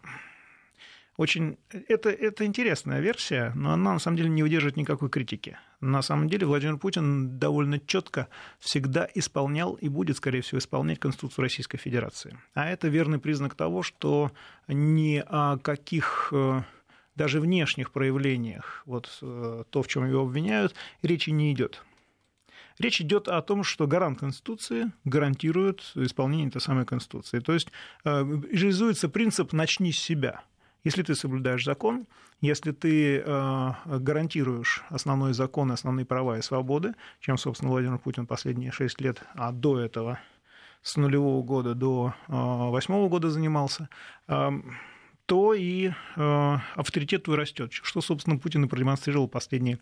очень... 1.18 1.58
Это, 1.70 2.10
это 2.10 2.46
интересная 2.46 3.00
версия, 3.00 3.52
но 3.56 3.74
она 3.74 3.94
на 3.94 4.00
самом 4.00 4.18
деле 4.18 4.30
не 4.30 4.42
выдерживает 4.42 4.78
никакой 4.78 5.10
критики. 5.10 5.58
На 5.80 6.02
самом 6.02 6.28
деле 6.28 6.48
Владимир 6.48 6.78
Путин 6.78 7.38
довольно 7.38 7.80
четко 7.80 8.28
всегда 8.60 9.08
исполнял 9.14 9.74
и 9.74 9.90
будет, 9.90 10.18
скорее 10.18 10.42
всего, 10.42 10.58
исполнять 10.60 11.00
Конституцию 11.00 11.44
Российской 11.44 11.78
Федерации. 11.78 12.38
А 12.56 12.70
это 12.70 12.88
верный 12.88 13.20
признак 13.20 13.54
того, 13.56 13.84
что 13.84 14.32
ни 14.68 15.24
о 15.28 15.58
каких 15.58 16.30
э, 16.32 16.62
даже 17.16 17.40
внешних 17.40 17.92
проявлениях, 17.92 18.82
вот 18.86 19.20
э, 19.22 19.64
то, 19.70 19.84
в 19.84 19.88
чем 19.88 20.08
его 20.08 20.24
обвиняют, 20.24 20.74
речи 21.02 21.30
не 21.30 21.52
идет. 21.52 21.84
Речь 22.80 23.02
идет 23.02 23.28
о 23.28 23.42
том, 23.44 23.64
что 23.64 23.86
гарант 23.86 24.20
Конституции 24.20 24.92
гарантирует 25.04 25.92
исполнение 25.94 26.48
этой 26.48 26.62
самой 26.62 26.86
Конституции. 26.86 27.40
То 27.40 27.54
есть 27.54 27.68
э, 28.04 28.26
реализуется 28.52 29.10
принцип 29.10 29.54
«начни 29.54 29.92
с 29.92 30.00
себя». 30.00 30.42
Если 30.84 31.02
ты 31.02 31.16
соблюдаешь 31.16 31.64
закон, 31.64 32.08
если 32.42 32.72
ты 32.72 33.20
э, 33.20 33.72
гарантируешь 33.86 34.84
основной 34.90 35.34
закон, 35.34 35.72
основные 35.72 36.06
права 36.06 36.38
и 36.38 36.42
свободы, 36.42 36.94
чем, 37.22 37.38
собственно, 37.38 37.72
Владимир 37.72 38.00
Путин 38.00 38.28
последние 38.28 38.72
шесть 38.72 39.00
лет, 39.00 39.24
а 39.34 39.54
до 39.54 39.80
этого 39.80 40.20
с 40.82 40.98
нулевого 40.98 41.42
года 41.42 41.74
до 41.74 42.14
э, 42.28 42.32
восьмого 42.34 43.08
года 43.08 43.30
занимался, 43.30 43.88
э, 44.28 44.50
то 45.26 45.54
и 45.54 45.92
авторитет 46.16 47.24
твой 47.24 47.38
растет, 47.38 47.72
что, 47.72 48.02
собственно, 48.02 48.38
Путин 48.38 48.66
и 48.66 48.68
продемонстрировал 48.68 49.30
последние, 49.30 49.80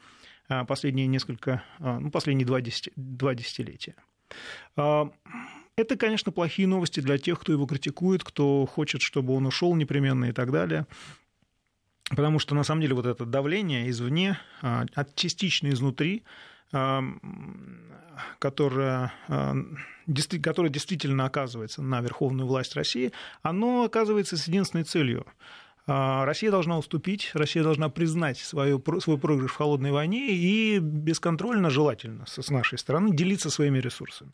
последние 0.68 1.08
несколько, 1.08 1.64
ну, 1.80 2.12
последние 2.12 2.46
два, 2.46 2.62
десяти, 2.62 2.92
два 2.96 3.34
десятилетия. 3.34 3.96
Это, 5.78 5.96
конечно, 5.96 6.32
плохие 6.32 6.68
новости 6.68 7.00
для 7.00 7.18
тех, 7.18 7.40
кто 7.40 7.52
его 7.52 7.66
критикует, 7.66 8.24
кто 8.24 8.66
хочет, 8.66 9.02
чтобы 9.02 9.34
он 9.34 9.46
ушел 9.46 9.74
непременно 9.76 10.26
и 10.26 10.32
так 10.32 10.52
далее. 10.52 10.86
Потому 12.10 12.40
что, 12.40 12.56
на 12.56 12.64
самом 12.64 12.82
деле, 12.82 12.94
вот 12.94 13.06
это 13.06 13.26
давление 13.26 13.90
извне, 13.90 14.38
а, 14.62 14.86
частично 15.16 15.70
изнутри, 15.70 16.24
а, 16.74 17.02
которое, 18.40 19.14
а, 19.30 19.56
которое 20.44 20.70
действительно 20.70 21.26
оказывается 21.26 21.82
на 21.82 22.02
верховную 22.02 22.48
власть 22.48 22.76
России, 22.76 23.14
оно 23.42 23.86
оказывается 23.86 24.36
с 24.36 24.48
единственной 24.48 24.84
целью 24.84 25.26
Россия 25.88 26.52
должна 26.52 26.78
уступить, 26.78 27.32
Россия 27.34 27.64
должна 27.64 27.90
признать 27.90 28.38
свою, 28.38 28.82
свой 29.02 29.18
проигрыш 29.18 29.52
в 29.52 29.56
холодной 29.56 29.92
войне 29.92 30.30
и 30.30 30.78
бесконтрольно, 30.78 31.72
желательно, 31.72 32.26
с 32.28 32.50
нашей 32.50 32.78
стороны, 32.78 33.14
делиться 33.16 33.50
своими 33.50 33.80
ресурсами. 33.80 34.32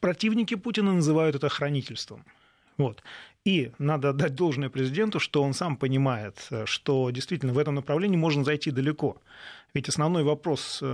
Противники 0.00 0.54
Путина 0.54 0.92
называют 0.92 1.36
это 1.36 1.48
хранительством. 1.48 2.24
Вот. 2.78 3.02
И 3.44 3.70
надо 3.78 4.10
отдать 4.10 4.34
должное 4.34 4.70
президенту, 4.70 5.20
что 5.20 5.42
он 5.42 5.54
сам 5.54 5.76
понимает, 5.76 6.48
что 6.64 7.10
действительно 7.10 7.52
в 7.52 7.58
этом 7.58 7.76
направлении 7.76 8.16
можно 8.16 8.42
зайти 8.42 8.72
далеко. 8.72 9.18
Ведь 9.76 9.90
основной 9.90 10.22
вопрос 10.22 10.78
э, 10.80 10.86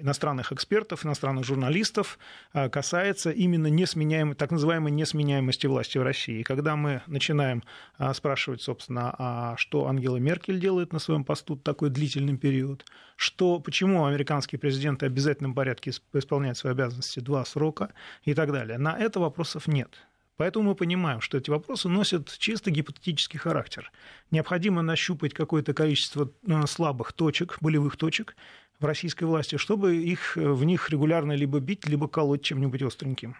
иностранных 0.00 0.52
экспертов, 0.52 1.04
иностранных 1.04 1.44
журналистов 1.44 2.20
э, 2.52 2.68
касается 2.68 3.32
именно 3.32 3.66
несменяемой, 3.66 4.36
так 4.36 4.52
называемой 4.52 4.92
несменяемости 4.92 5.66
власти 5.66 5.98
в 5.98 6.04
России. 6.04 6.38
И 6.38 6.42
когда 6.44 6.76
мы 6.76 7.02
начинаем 7.08 7.64
э, 7.98 8.14
спрашивать, 8.14 8.62
собственно, 8.62 9.12
а 9.18 9.56
что 9.56 9.88
Ангела 9.88 10.18
Меркель 10.18 10.60
делает 10.60 10.92
на 10.92 11.00
своем 11.00 11.24
посту 11.24 11.56
такой 11.56 11.90
длительный 11.90 12.36
период, 12.36 12.86
что, 13.16 13.58
почему 13.58 14.04
американские 14.04 14.60
президенты 14.60 15.06
в 15.06 15.08
обязательном 15.10 15.52
порядке 15.52 15.90
исполняют 16.12 16.56
свои 16.56 16.72
обязанности 16.72 17.18
два 17.18 17.44
срока 17.44 17.92
и 18.22 18.32
так 18.32 18.52
далее, 18.52 18.78
на 18.78 18.96
это 18.96 19.18
вопросов 19.18 19.66
нет. 19.66 19.90
Поэтому 20.36 20.70
мы 20.70 20.74
понимаем, 20.74 21.20
что 21.20 21.38
эти 21.38 21.50
вопросы 21.50 21.88
носят 21.88 22.36
чисто 22.38 22.70
гипотетический 22.70 23.38
характер. 23.38 23.92
Необходимо 24.32 24.82
нащупать 24.82 25.32
какое-то 25.32 25.74
количество 25.74 26.30
э, 26.46 26.66
слабых 26.66 27.12
точек, 27.12 27.58
болевых 27.60 27.96
точек 27.96 28.36
в 28.80 28.84
российской 28.84 29.24
власти, 29.24 29.56
чтобы 29.58 29.96
их, 29.96 30.36
э, 30.36 30.40
в 30.40 30.64
них 30.64 30.90
регулярно 30.90 31.32
либо 31.32 31.60
бить, 31.60 31.86
либо 31.86 32.08
колоть 32.08 32.42
чем-нибудь 32.42 32.82
остреньким. 32.82 33.36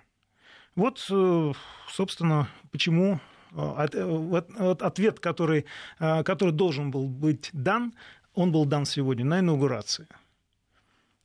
Вот, 0.76 1.04
э, 1.10 1.52
собственно, 1.88 2.48
почему 2.70 3.20
ответ, 3.56 5.20
который, 5.20 5.64
который 6.00 6.50
должен 6.50 6.90
был 6.90 7.06
быть 7.06 7.50
дан, 7.52 7.94
он 8.34 8.50
был 8.50 8.64
дан 8.64 8.84
сегодня 8.84 9.24
на 9.24 9.38
инаугурации. 9.38 10.08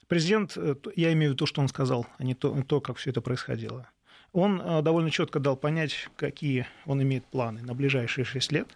Президент, 0.08 0.56
я 0.96 1.12
имею 1.14 1.32
в 1.32 1.34
виду 1.34 1.36
то, 1.38 1.46
что 1.48 1.62
он 1.62 1.68
сказал, 1.68 2.06
а 2.20 2.24
не 2.24 2.36
то, 2.36 2.62
то 2.62 2.82
как 2.82 2.98
все 2.98 3.10
это 3.10 3.22
происходило– 3.22 3.90
он 4.34 4.62
э, 4.62 4.82
довольно 4.82 5.12
четко 5.12 5.40
дал 5.40 5.56
понять, 5.56 6.10
какие 6.16 6.68
он 6.86 7.02
имеет 7.02 7.26
планы 7.26 7.62
на 7.62 7.74
ближайшие 7.74 8.26
шесть 8.26 8.52
лет. 8.52 8.68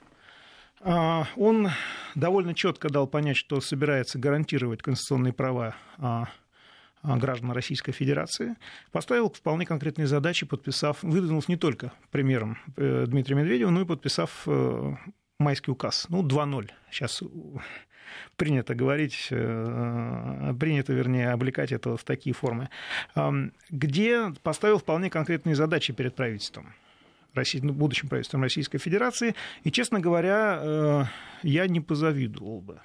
А, 0.81 1.27
он 1.37 1.69
довольно 2.15 2.53
четко 2.53 2.89
дал 2.89 3.07
понять, 3.07 3.37
что 3.37 3.61
собирается 3.61 4.19
гарантировать 4.19 4.81
конституционные 4.81 5.31
права 5.31 5.75
а, 5.97 6.27
а, 7.01 7.17
граждан 7.17 7.51
Российской 7.51 7.93
Федерации, 7.93 8.55
поставил 8.91 9.29
вполне 9.29 9.65
конкретные 9.65 10.07
задачи, 10.07 10.45
подписав, 10.45 11.01
выдвинув 11.01 11.47
не 11.47 11.55
только 11.55 11.93
премьером 12.11 12.57
э, 12.75 13.05
Дмитрия 13.07 13.35
Медведева, 13.35 13.69
но 13.69 13.81
и 13.81 13.85
подписав 13.85 14.43
э, 14.45 14.93
майский 15.39 15.71
указ. 15.71 16.07
Ну, 16.09 16.23
2-0. 16.23 16.69
Сейчас 16.91 17.23
принято 18.35 18.75
говорить, 18.75 19.27
э, 19.31 20.53
принято, 20.59 20.93
вернее, 20.93 21.31
облекать 21.31 21.71
это 21.71 21.97
в 21.97 22.03
такие 22.03 22.33
формы, 22.33 22.69
где 23.69 24.31
поставил 24.43 24.79
вполне 24.79 25.09
конкретные 25.09 25.55
задачи 25.55 25.93
перед 25.93 26.15
правительством. 26.15 26.73
России, 27.33 27.59
ну, 27.61 27.73
будущим 27.73 28.09
правительством 28.09 28.43
Российской 28.43 28.77
Федерации. 28.77 29.33
И, 29.63 29.71
честно 29.71 29.99
говоря, 29.99 30.59
э, 30.61 31.03
я 31.41 31.67
не 31.67 31.79
позавидовал 31.79 32.61
бы 32.61 32.79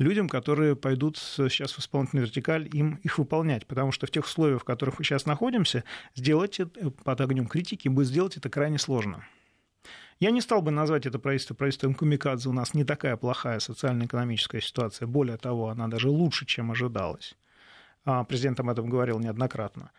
людям, 0.00 0.28
которые 0.28 0.76
пойдут 0.76 1.18
сейчас 1.18 1.72
в 1.72 1.78
исполнительную 1.78 2.26
вертикаль, 2.26 2.68
им 2.72 2.98
их 3.02 3.18
выполнять. 3.18 3.66
Потому 3.66 3.92
что 3.92 4.06
в 4.06 4.10
тех 4.10 4.24
условиях, 4.24 4.62
в 4.62 4.64
которых 4.64 4.98
мы 4.98 5.04
сейчас 5.04 5.26
находимся, 5.26 5.84
сделать 6.14 6.58
это 6.58 6.90
под 6.90 7.20
огнем 7.20 7.46
критики, 7.46 7.88
будет 7.88 8.08
сделать 8.08 8.36
это 8.36 8.48
крайне 8.48 8.78
сложно. 8.78 9.24
Я 10.20 10.30
не 10.30 10.42
стал 10.42 10.60
бы 10.60 10.70
назвать 10.70 11.06
это 11.06 11.18
правительство 11.18 11.54
правительством 11.54 11.94
Кумикадзе. 11.94 12.50
У 12.50 12.52
нас 12.52 12.74
не 12.74 12.84
такая 12.84 13.16
плохая 13.16 13.58
социально-экономическая 13.58 14.60
ситуация. 14.60 15.06
Более 15.06 15.38
того, 15.38 15.70
она 15.70 15.88
даже 15.88 16.10
лучше, 16.10 16.44
чем 16.44 16.70
ожидалось. 16.70 17.36
А, 18.04 18.24
президент 18.24 18.60
об 18.60 18.68
этом 18.68 18.90
говорил 18.90 19.18
неоднократно. 19.18 19.92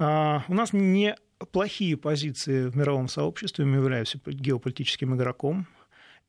А, 0.00 0.42
у 0.48 0.54
нас 0.54 0.72
не 0.72 1.16
плохие 1.52 1.96
позиции 1.96 2.66
в 2.66 2.76
мировом 2.76 3.06
сообществе, 3.06 3.64
мы 3.64 3.76
являемся 3.76 4.20
геополитическим 4.26 5.14
игроком, 5.14 5.68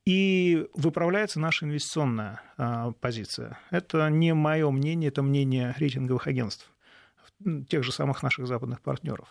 и 0.06 0.66
выправляется 0.74 1.40
наша 1.40 1.66
инвестиционная 1.66 2.40
а, 2.56 2.92
позиция. 2.92 3.58
Это 3.70 4.08
не 4.10 4.32
мое 4.32 4.70
мнение, 4.70 5.08
это 5.08 5.22
мнение 5.22 5.74
рейтинговых 5.76 6.28
агентств, 6.28 6.70
тех 7.68 7.82
же 7.82 7.90
самых 7.92 8.22
наших 8.22 8.46
западных 8.46 8.80
партнеров. 8.80 9.28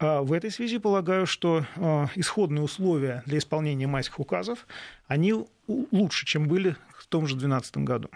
А 0.00 0.22
в 0.22 0.32
этой 0.32 0.50
связи 0.50 0.78
полагаю, 0.78 1.26
что 1.26 1.66
а, 1.76 2.08
исходные 2.14 2.62
условия 2.62 3.22
для 3.26 3.36
исполнения 3.36 3.86
майских 3.86 4.18
указов, 4.18 4.66
они 5.06 5.34
лучше, 5.68 6.24
чем 6.24 6.48
были 6.48 6.74
в 6.96 7.06
том 7.06 7.26
же 7.26 7.34
2012 7.34 7.76
году. 7.78 8.08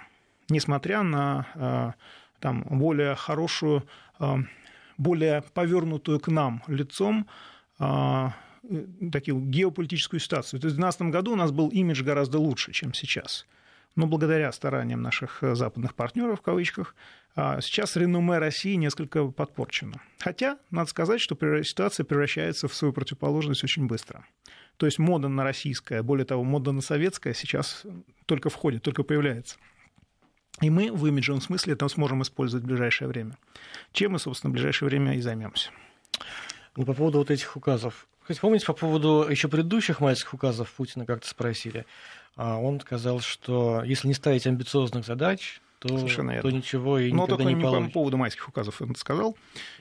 Несмотря 0.48 1.02
на 1.02 1.46
а, 1.54 1.94
там, 2.40 2.64
более 2.68 3.14
хорошую, 3.14 3.86
более 4.98 5.42
повернутую 5.54 6.20
к 6.20 6.28
нам 6.28 6.62
лицом 6.66 7.26
такую 7.78 9.40
геополитическую 9.40 10.20
ситуацию. 10.20 10.60
То 10.60 10.66
есть 10.66 10.76
в 10.76 10.80
2012 10.80 11.02
году 11.10 11.32
у 11.32 11.36
нас 11.36 11.52
был 11.52 11.68
имидж 11.68 12.02
гораздо 12.02 12.38
лучше, 12.38 12.72
чем 12.72 12.92
сейчас. 12.92 13.46
Но 13.96 14.06
благодаря 14.06 14.52
стараниям 14.52 15.00
наших 15.00 15.38
западных 15.40 15.94
партнеров, 15.94 16.40
в 16.40 16.42
кавычках, 16.42 16.94
сейчас 17.36 17.96
реноме 17.96 18.38
России 18.38 18.74
несколько 18.74 19.26
подпорчено. 19.26 20.00
Хотя, 20.18 20.58
надо 20.70 20.88
сказать, 20.90 21.20
что 21.20 21.36
ситуация 21.62 22.04
превращается 22.04 22.68
в 22.68 22.74
свою 22.74 22.92
противоположность 22.92 23.64
очень 23.64 23.87
быстро. 23.87 24.24
То 24.76 24.87
есть 24.87 24.98
мода 24.98 25.28
на 25.28 25.44
российское, 25.44 26.02
более 26.02 26.24
того, 26.24 26.44
мода 26.44 26.72
на 26.72 26.80
советское 26.80 27.35
сейчас 27.35 27.85
только 28.26 28.50
входит, 28.50 28.82
только 28.82 29.02
появляется. 29.02 29.56
И 30.61 30.70
мы 30.70 30.92
в 30.92 31.06
имиджевом 31.06 31.40
смысле 31.40 31.72
это 31.74 31.88
сможем 31.88 32.22
использовать 32.22 32.64
в 32.64 32.68
ближайшее 32.68 33.09
время. 33.09 33.37
Чем 33.92 34.12
мы, 34.12 34.18
собственно, 34.18 34.50
в 34.50 34.54
ближайшее 34.54 34.88
время 34.88 35.16
и 35.16 35.20
займемся. 35.20 35.70
Ну, 36.76 36.85
по 36.85 36.94
поводу 36.94 37.18
вот 37.18 37.30
этих 37.30 37.56
указов. 37.56 38.06
Хоть 38.26 38.40
помните, 38.40 38.66
по 38.66 38.72
поводу 38.72 39.26
еще 39.28 39.48
предыдущих 39.48 40.00
майских 40.00 40.32
указов 40.32 40.72
Путина 40.72 41.06
как-то 41.06 41.28
спросили. 41.28 41.87
А 42.37 42.59
он 42.59 42.80
сказал, 42.80 43.20
что 43.20 43.82
если 43.85 44.09
не 44.09 44.14
ставить 44.14 44.46
амбициозных 44.46 45.04
задач, 45.04 45.61
то, 45.87 45.99
Совершенно 45.99 46.40
то 46.40 46.51
ничего 46.51 46.99
и 46.99 47.12
Но 47.12 47.27
только 47.27 47.44
не, 47.44 47.55
не 47.55 47.62
по 47.62 47.90
поводу 47.90 48.16
майских 48.16 48.49
указов 48.49 48.81
он 48.81 48.94
сказал. 48.97 49.37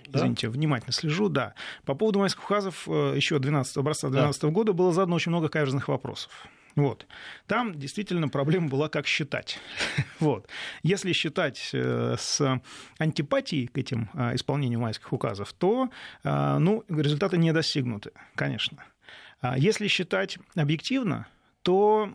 Да? 0.09 0.19
Извините, 0.19 0.49
внимательно 0.49 0.91
слежу, 0.91 1.29
да. 1.29 1.53
По 1.85 1.95
поводу 1.95 2.19
майских 2.19 2.43
указов 2.43 2.87
э, 2.87 3.13
еще 3.15 3.39
12, 3.39 3.77
образца 3.77 4.07
2012 4.07 4.41
да. 4.41 4.47
года 4.49 4.73
было 4.73 4.91
задано 4.91 5.15
очень 5.15 5.31
много 5.31 5.47
каверзных 5.47 5.87
вопросов. 5.87 6.31
Вот. 6.75 7.05
Там 7.47 7.79
действительно 7.79 8.27
проблема 8.27 8.67
была, 8.67 8.89
как 8.89 9.07
считать. 9.07 9.59
вот. 10.19 10.47
Если 10.81 11.13
считать 11.13 11.69
э, 11.71 12.15
с 12.19 12.61
антипатией 12.97 13.67
к 13.67 13.77
этим 13.77 14.09
э, 14.13 14.35
исполнению 14.35 14.81
майских 14.81 15.13
указов, 15.13 15.53
то 15.53 15.89
ну, 16.23 16.83
результаты 16.89 17.37
не 17.37 17.53
достигнуты, 17.53 18.11
конечно. 18.35 18.83
А 19.39 19.57
если 19.57 19.87
считать 19.87 20.37
объективно, 20.55 21.27
то 21.61 22.09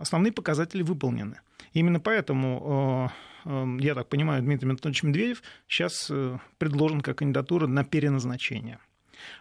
основные 0.00 0.32
показатели 0.32 0.82
выполнены. 0.82 1.40
Именно 1.72 2.00
поэтому 2.00 3.10
я 3.44 3.94
так 3.94 4.08
понимаю, 4.08 4.42
Дмитрий 4.42 4.68
Анатольевич 4.68 5.02
Медведев 5.02 5.42
сейчас 5.68 6.08
э, 6.10 6.38
предложен 6.58 7.00
как 7.00 7.18
кандидатура 7.18 7.66
на 7.66 7.84
переназначение. 7.84 8.78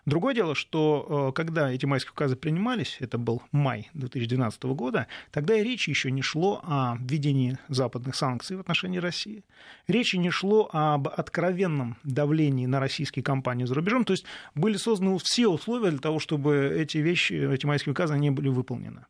Другое 0.06 0.34
дело, 0.34 0.56
что 0.56 1.30
э, 1.30 1.36
когда 1.36 1.72
эти 1.72 1.86
майские 1.86 2.12
указы 2.12 2.36
принимались, 2.36 2.98
это 3.00 3.18
был 3.18 3.42
май 3.52 3.90
2012 3.94 4.64
года, 4.64 5.08
тогда 5.32 5.56
и 5.56 5.64
речи 5.64 5.90
еще 5.90 6.12
не 6.12 6.22
шло 6.22 6.62
о 6.64 6.98
введении 7.00 7.58
западных 7.68 8.16
санкций 8.16 8.58
в 8.58 8.60
отношении 8.60 8.98
России. 8.98 9.44
Речи 9.88 10.16
не 10.16 10.30
шло 10.30 10.70
об 10.72 11.08
откровенном 11.08 11.98
давлении 12.04 12.66
на 12.66 12.80
российские 12.80 13.24
компании 13.24 13.66
за 13.66 13.76
рубежом. 13.76 14.06
То 14.06 14.14
есть 14.14 14.26
были 14.56 14.78
созданы 14.78 15.18
все 15.20 15.48
условия 15.48 15.92
для 15.92 16.00
того, 16.00 16.20
чтобы 16.20 16.74
эти 16.78 16.98
вещи, 16.98 17.34
эти 17.34 17.66
майские 17.66 17.92
указы 17.92 18.18
не 18.18 18.32
были 18.32 18.50
выполнены. 18.50 19.06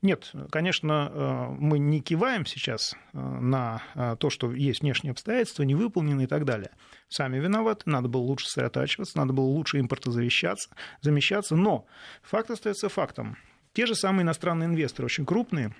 Нет, 0.00 0.30
конечно, 0.50 1.10
э, 1.12 1.56
мы 1.58 1.80
не 1.80 2.00
киваем 2.00 2.46
сейчас 2.46 2.94
э, 3.12 3.18
на 3.18 3.82
э, 3.96 4.16
то, 4.18 4.30
что 4.30 4.52
есть 4.52 4.80
внешние 4.80 5.10
обстоятельства, 5.10 5.64
не 5.64 5.74
выполнены 5.74 6.22
и 6.22 6.26
так 6.26 6.44
далее. 6.44 6.70
Сами 7.08 7.38
виноваты, 7.38 7.90
надо 7.90 8.08
было 8.08 8.22
лучше 8.22 8.46
сосредотачиваться, 8.46 9.18
надо 9.18 9.32
было 9.32 9.46
лучше 9.46 9.80
импортозамещаться, 9.80 10.70
замещаться, 11.00 11.56
но 11.56 11.86
факт 12.22 12.50
остается 12.50 12.88
фактом. 12.88 13.36
Те 13.72 13.86
же 13.86 13.96
самые 13.96 14.22
иностранные 14.22 14.68
инвесторы, 14.68 15.06
очень 15.06 15.26
крупные, 15.26 15.74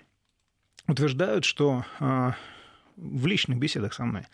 утверждают, 0.89 1.45
что 1.45 1.85
в 2.97 3.27
личных 3.27 3.59
беседах 3.59 3.95
со 3.95 4.05
мной, 4.05 4.27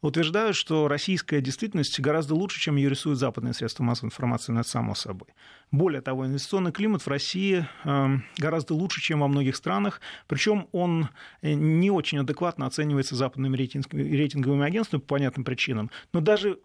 утверждают, 0.00 0.56
что 0.56 0.88
российская 0.88 1.40
действительность 1.40 1.98
гораздо 2.00 2.34
лучше, 2.34 2.60
чем 2.60 2.76
ее 2.76 2.88
рисуют 2.88 3.18
западные 3.18 3.54
средства 3.54 3.82
массовой 3.82 4.08
информации, 4.08 4.58
это 4.58 4.68
само 4.68 4.94
собой. 4.94 5.28
Более 5.70 6.00
того, 6.00 6.26
инвестиционный 6.26 6.72
климат 6.72 7.02
в 7.02 7.08
России 7.08 7.66
эм, 7.84 8.24
гораздо 8.36 8.74
лучше, 8.74 9.00
чем 9.00 9.20
во 9.20 9.28
многих 9.28 9.56
странах, 9.56 10.00
причем 10.26 10.68
он 10.72 11.08
э, 11.42 11.52
не 11.52 11.90
очень 11.90 12.18
адекватно 12.18 12.66
оценивается 12.66 13.16
западными 13.16 13.56
рейтинговыми 13.56 14.64
агентствами 14.64 15.00
по 15.00 15.14
понятным 15.16 15.44
причинам, 15.44 15.90
но 16.12 16.20
даже 16.20 16.58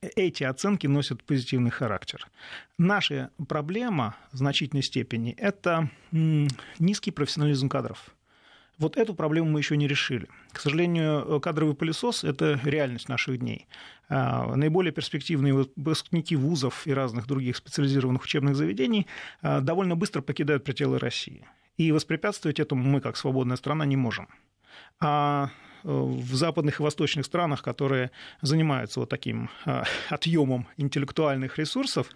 эти 0.00 0.44
оценки 0.44 0.86
носят 0.86 1.24
позитивный 1.24 1.70
характер. 1.70 2.26
Наша 2.78 3.30
проблема 3.48 4.16
в 4.32 4.36
значительной 4.36 4.82
степени– 4.82 5.32
это 5.38 5.90
низкий 6.12 7.10
профессионализм 7.10 7.68
кадров– 7.68 8.10
вот 8.78 8.96
эту 8.96 9.14
проблему 9.14 9.50
мы 9.50 9.60
еще 9.60 9.76
не 9.76 9.88
решили. 9.88 10.28
К 10.52 10.60
сожалению, 10.60 11.40
кадровый 11.40 11.74
пылесос– 11.74 12.24
это 12.24 12.60
реальность 12.64 13.08
наших 13.08 13.38
дней. 13.38 13.66
А, 14.08 14.54
наиболее 14.56 14.92
перспективные 14.92 15.52
выпускники 15.52 16.36
вузов 16.36 16.86
и 16.86 16.94
разных 16.94 17.26
других 17.26 17.56
специализированных 17.56 18.22
учебных 18.22 18.56
заведений 18.56 19.06
а, 19.42 19.60
довольно 19.60 19.96
быстро 19.96 20.22
покидают 20.22 20.64
пределы 20.64 20.98
России. 20.98 21.44
И 21.76 21.92
воспрепятствовать 21.92 22.58
этому 22.58 22.82
мы, 22.82 23.00
как 23.00 23.16
свободная 23.16 23.56
страна, 23.56 23.84
не 23.84 23.96
можем. 23.96 24.28
А 25.00 25.50
э, 25.84 25.88
в 25.88 26.34
западных 26.34 26.80
и 26.80 26.82
восточных 26.82 27.24
странах, 27.24 27.62
которые 27.62 28.10
занимаются 28.42 29.00
вот 29.00 29.08
таким 29.08 29.50
а, 29.64 29.84
отъемом 30.08 30.66
интеллектуальных 30.76 31.58
ресурсов, 31.58 32.08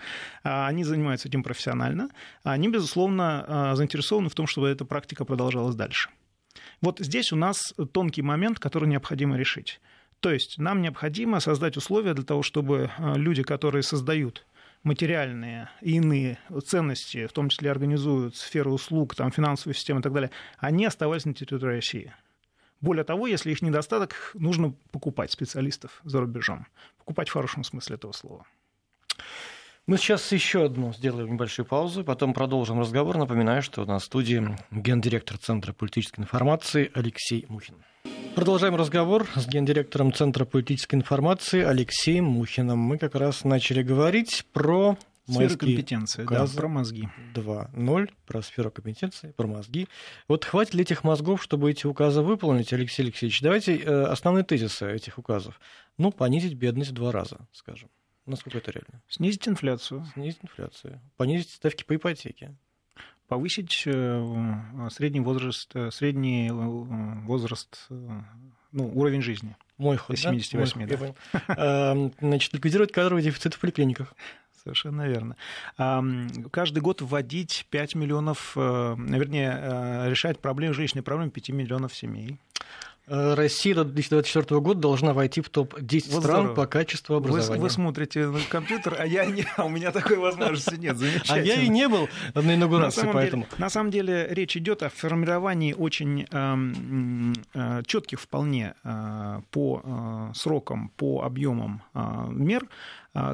они 0.42 0.85
занимаются 0.85 1.29
этим 1.29 1.42
профессионально, 1.42 2.09
они, 2.42 2.68
безусловно, 2.68 3.72
заинтересованы 3.75 4.31
в 4.31 4.35
том, 4.35 4.46
чтобы 4.46 4.68
эта 4.68 4.85
практика 4.85 5.25
продолжалась 5.25 5.75
дальше. 5.77 6.09
Вот 6.81 6.99
здесь 6.99 7.33
у 7.33 7.37
нас 7.37 7.75
тонкий 7.93 8.23
момент, 8.23 8.59
который 8.59 8.88
необходимо 8.88 9.37
решить. 9.37 9.81
То 10.21 10.31
есть 10.31 10.59
нам 10.59 10.83
необходимо 10.83 11.41
создать 11.41 11.77
условия 11.77 12.15
для 12.15 12.25
того, 12.25 12.43
чтобы 12.43 12.91
э, 12.97 13.15
люди, 13.17 13.43
которые 13.43 13.83
создают 13.83 14.47
материальные 14.85 15.69
и 15.81 15.97
иные 15.97 16.38
ценности, 16.65 17.27
в 17.27 17.33
том 17.33 17.49
числе 17.49 17.71
организуют 17.71 18.37
сферу 18.37 18.73
услуг, 18.73 19.15
там, 19.15 19.31
финансовую 19.31 19.75
систему 19.75 20.01
и 20.01 20.03
так 20.03 20.12
далее, 20.12 20.31
они 20.59 20.87
оставались 20.87 21.25
на 21.25 21.35
территории 21.35 21.77
России. 21.77 22.12
Более 22.81 23.05
того, 23.05 23.29
если 23.29 23.53
их 23.53 23.62
недостаток, 23.62 24.33
нужно 24.35 24.75
покупать 24.91 25.31
специалистов 25.31 26.01
за 26.05 26.21
рубежом. 26.21 26.67
Покупать 26.99 27.29
в 27.29 27.33
хорошем 27.33 27.62
смысле 27.62 27.95
этого 27.95 28.12
слова. 28.12 28.45
Мы 29.88 29.99
сейчас 29.99 30.31
еще 30.31 30.64
одну 30.64 30.92
сделаем 30.92 31.33
небольшую 31.33 31.66
паузу, 31.66 32.05
потом 32.05 32.35
продолжим 32.35 32.79
разговор. 32.79 33.18
Напоминаю, 33.18 33.62
что 33.62 33.83
у 33.83 33.85
нас 33.85 34.03
в 34.03 34.07
студии 34.07 34.57
гендиректор 34.71 35.38
Центра 35.38 35.73
политической 35.73 36.21
информации 36.21 36.88
Алексей 36.95 37.47
Мухин. 37.49 37.75
Продолжаем 38.37 38.77
разговор 38.77 39.27
с 39.35 39.45
гендиректором 39.49 40.12
Центра 40.12 40.45
политической 40.45 40.95
информации 40.95 41.64
Алексеем 41.64 42.27
Мухиным. 42.27 42.79
Мы 42.79 42.97
как 42.97 43.16
раз 43.16 43.42
начали 43.42 43.83
говорить 43.83 44.47
про 44.53 44.97
Сфера 45.29 45.57
компетенции, 45.57 46.25
да, 46.31 46.47
про 46.47 46.68
мозги. 46.68 47.09
2.0, 47.35 48.11
про 48.25 48.42
сферу 48.42 48.71
компетенции, 48.71 49.33
про 49.37 49.49
мозги. 49.49 49.88
Вот 50.29 50.45
хватит 50.45 50.75
ли 50.75 50.83
этих 50.83 51.03
мозгов, 51.03 51.42
чтобы 51.42 51.71
эти 51.73 51.88
указы 51.88 52.23
выполнить, 52.23 52.73
Алексей 52.73 53.03
Алексеевич? 53.03 53.40
Давайте 53.40 53.77
э, 53.77 54.05
основные 54.05 54.45
тезисы 54.45 54.92
этих 54.92 55.18
указов. 55.18 55.61
Ну, 55.99 56.12
понизить 56.12 56.55
бедность 56.55 56.90
в 56.90 56.95
два 56.95 57.11
раза, 57.11 57.49
скажем. 57.53 57.88
Насколько 58.27 58.59
это 58.59 58.71
реально? 58.71 59.03
Снизить 59.09 59.49
инфляцию. 59.49 60.07
Снизить 60.15 60.39
инфляцию. 60.43 61.01
Понизить 61.17 61.51
ставки 61.51 61.85
по 61.85 61.97
ипотеке. 61.97 62.55
Повысить 63.29 63.83
э, 63.87 64.89
средний 64.91 65.21
возраст, 65.21 65.71
э, 65.75 65.91
средний 65.91 66.51
возраст, 66.51 67.87
ну, 67.89 68.93
уровень 68.95 69.23
жизни. 69.23 69.57
Мой 69.79 69.97
ход, 69.97 70.17
До 70.17 70.23
78, 70.23 70.87
да? 70.87 70.97
Мой, 70.97 71.15
да. 71.33 71.93
Эм, 71.93 72.13
значит, 72.21 72.53
ликвидировать 72.53 72.93
кадровый 72.93 73.23
дефицит 73.23 73.55
в 73.55 73.59
поликлиниках. 73.59 74.15
Совершенно 74.63 75.09
верно. 75.09 75.37
Каждый 76.53 76.79
год 76.81 77.03
вводить 77.03 77.67
5 77.71 77.97
миллионов, 77.97 78.53
э, 78.55 78.95
вернее, 78.97 79.59
э, 79.61 80.11
решать 80.11 80.39
проблемы, 80.39 80.73
жилищные 80.73 81.03
проблемы 81.03 81.33
5 81.33 81.51
миллионов 81.51 81.95
семей. 81.95 82.39
Э, 83.09 83.35
Россия 83.35 83.75
до 83.75 83.85
2024 83.85 84.61
года 84.61 84.81
должна 84.81 85.12
войти 85.12 85.41
в 85.41 85.49
топ-10 85.49 86.12
вот 86.12 86.23
стран 86.23 86.23
здорово. 86.23 86.55
по 86.55 86.67
качеству 86.67 87.17
образования. 87.17 87.61
Вы, 87.61 87.67
вы 87.67 87.71
смотрите 87.71 88.27
на 88.29 88.38
компьютер, 88.49 88.95
а 88.97 89.05
я 89.05 89.25
не, 89.25 89.45
а 89.57 89.65
у 89.65 89.69
меня 89.69 89.91
такой 89.91 90.19
возможности 90.19 90.77
нет. 90.77 90.97
А 91.29 91.38
я 91.38 91.61
и 91.61 91.69
не 91.69 91.88
был 91.88 92.09
на 92.35 92.55
инаугурации, 92.55 93.03
на 93.03 93.12
поэтому. 93.12 93.43
Деле, 93.45 93.57
на 93.59 93.71
самом 93.71 93.91
деле 93.91 94.29
речь 94.31 94.57
идет 94.57 94.85
о 94.85 94.88
формировании 94.88 95.73
очень 95.73 96.27
э, 96.31 97.43
э, 97.55 97.83
четких 97.87 98.21
вполне 98.21 98.75
э, 98.85 99.41
по 99.51 99.83
э, 99.83 100.33
срокам, 100.37 100.91
по 100.97 101.23
объемам 101.23 101.83
э, 101.95 102.27
мер, 102.31 102.69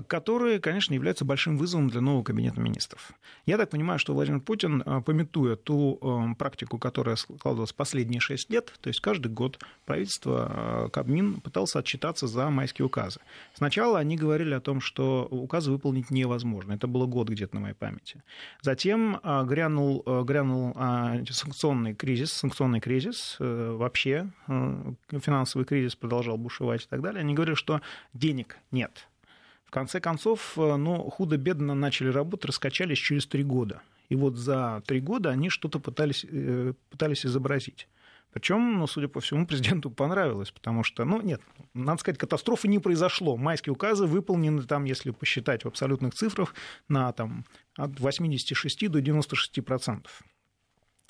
которые, 0.09 0.59
конечно, 0.61 0.95
являются 0.95 1.25
большим 1.25 1.57
вызовом 1.57 1.89
для 1.89 2.01
нового 2.01 2.25
кабинета 2.25 2.61
министров. 2.61 3.13
Я 3.47 3.57
так 3.59 3.71
понимаю, 3.71 3.99
что 3.99 4.13
Владимир 4.13 4.41
Путин, 4.41 4.83
а, 4.85 5.01
пометуя 5.01 5.55
ту 5.57 5.99
а, 6.01 6.35
практику, 6.35 6.79
которая 6.79 7.17
складывалась 7.17 7.73
последние 7.73 8.21
шесть 8.21 8.51
лет, 8.51 8.73
то 8.81 8.89
есть 8.89 9.01
каждый 9.01 9.31
год 9.31 9.61
правительство, 9.87 10.91
Кабмин 10.93 11.41
пытался 11.41 11.79
отчитаться 11.79 12.27
за 12.27 12.51
майские 12.51 12.87
указы. 12.87 13.21
Сначала 13.55 13.99
они 13.99 14.17
говорили 14.17 14.55
о 14.55 14.61
том, 14.61 14.81
что 14.81 15.27
указы 15.31 15.71
выполнить 15.71 16.11
невозможно. 16.11 16.73
Это 16.73 16.87
было 16.87 17.07
год 17.07 17.29
где-то 17.29 17.55
на 17.55 17.61
моей 17.61 17.75
памяти. 17.75 18.23
Затем 18.63 19.21
грянул, 19.23 20.03
грянул 20.25 20.75
санкционный 21.31 21.95
кризис, 21.95 22.33
санкционный 22.33 22.81
кризис, 22.81 23.37
э, 23.39 23.77
вообще 23.77 24.31
финансовый 24.47 25.65
кризис 25.65 25.95
продолжал 25.97 26.37
бушевать 26.37 26.85
и 26.85 26.87
так 26.89 27.01
далее. 27.01 27.21
Они 27.21 27.35
говорили, 27.35 27.55
что 27.55 27.81
денег 28.13 28.59
нет 28.71 29.09
в 29.69 29.71
конце 29.71 30.01
концов, 30.01 30.55
э, 30.57 30.77
ну, 30.77 31.11
худо-бедно 31.11 31.75
начали 31.75 32.09
работать, 32.09 32.47
раскачались 32.47 32.97
через 32.97 33.27
три 33.27 33.45
года. 33.45 33.83
И 34.09 34.17
вот 34.17 34.37
за 34.37 34.83
три 34.87 34.99
года 34.99 35.29
они 35.29 35.51
что-то 35.51 35.79
пытались, 35.79 36.25
э, 36.27 36.73
пытались 36.89 37.27
изобразить. 37.27 37.87
Причем, 38.33 38.79
ну, 38.79 38.87
судя 38.87 39.09
по 39.09 39.21
всему, 39.21 39.47
президенту 39.47 39.91
понравилось, 39.91 40.51
потому 40.51 40.85
что, 40.85 41.05
ну, 41.05 41.21
нет, 41.21 41.43
надо 41.75 42.01
сказать, 42.01 42.19
катастрофы 42.19 42.67
не 42.67 42.79
произошло. 42.79 43.37
Майские 43.37 43.75
указы 43.75 44.07
выполнены 44.07 44.63
там, 44.63 44.85
если 44.85 45.11
посчитать 45.11 45.67
в 45.67 45.69
абсолютных 45.69 46.15
цифрах, 46.15 46.55
на 46.89 47.13
там, 47.13 47.45
от 47.77 48.01
86 48.01 48.89
до 48.89 49.03
96 49.03 49.63
процентов. 49.63 50.23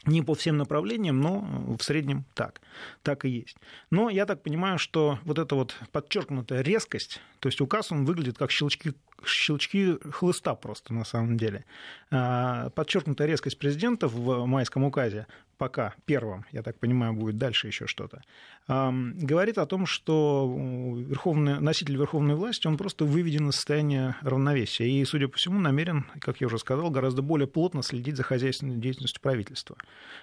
Не 0.05 0.23
по 0.23 0.35
всем 0.35 0.57
направлениям, 0.57 1.21
но 1.21 1.77
в 1.79 1.83
среднем 1.83 2.25
так. 2.35 2.61
Так 3.03 3.25
и 3.25 3.29
есть. 3.29 3.57
Но 3.91 4.11
я 4.11 4.27
так 4.27 4.43
понимаю, 4.43 4.79
что 4.79 5.19
вот 5.25 5.39
эта 5.39 5.55
вот 5.55 5.77
подчеркнутая 5.93 6.63
резкость, 6.63 7.21
то 7.41 7.49
есть 7.49 7.61
указ, 7.61 7.91
он 7.91 8.05
выглядит 8.05 8.39
как 8.39 8.51
щелчки 8.51 8.95
щелчки 9.25 9.99
хлыста 10.13 10.55
просто 10.55 10.95
на 10.95 11.05
самом 11.05 11.37
деле. 11.37 11.65
А, 12.11 12.71
подчеркнутая 12.71 13.27
резкость 13.27 13.59
президента 13.59 14.09
в 14.09 14.47
майском 14.47 14.85
указе, 14.85 15.27
пока 15.57 15.95
первым, 16.05 16.45
я 16.53 16.63
так 16.63 16.79
понимаю, 16.79 17.13
будет 17.15 17.37
дальше 17.37 17.67
еще 17.67 17.87
что-то, 17.87 18.23
говорит 18.69 19.59
о 19.59 19.67
том, 19.67 19.87
что 19.87 20.95
верховный, 20.97 21.59
носитель 21.59 21.97
верховной 21.97 22.37
власти, 22.37 22.67
он 22.67 22.77
просто 22.77 23.05
выведен 23.05 23.49
из 23.49 23.57
состояния 23.57 24.17
равновесия. 24.23 24.89
И, 24.89 25.05
судя 25.05 25.27
по 25.29 25.37
всему, 25.37 25.59
намерен, 25.59 26.07
как 26.21 26.41
я 26.41 26.47
уже 26.47 26.59
сказал, 26.59 26.91
гораздо 26.91 27.23
более 27.23 27.49
плотно 27.49 27.83
следить 27.83 28.17
за 28.17 28.23
хозяйственной 28.23 28.77
деятельностью 28.77 29.21
правительства. 29.21 29.77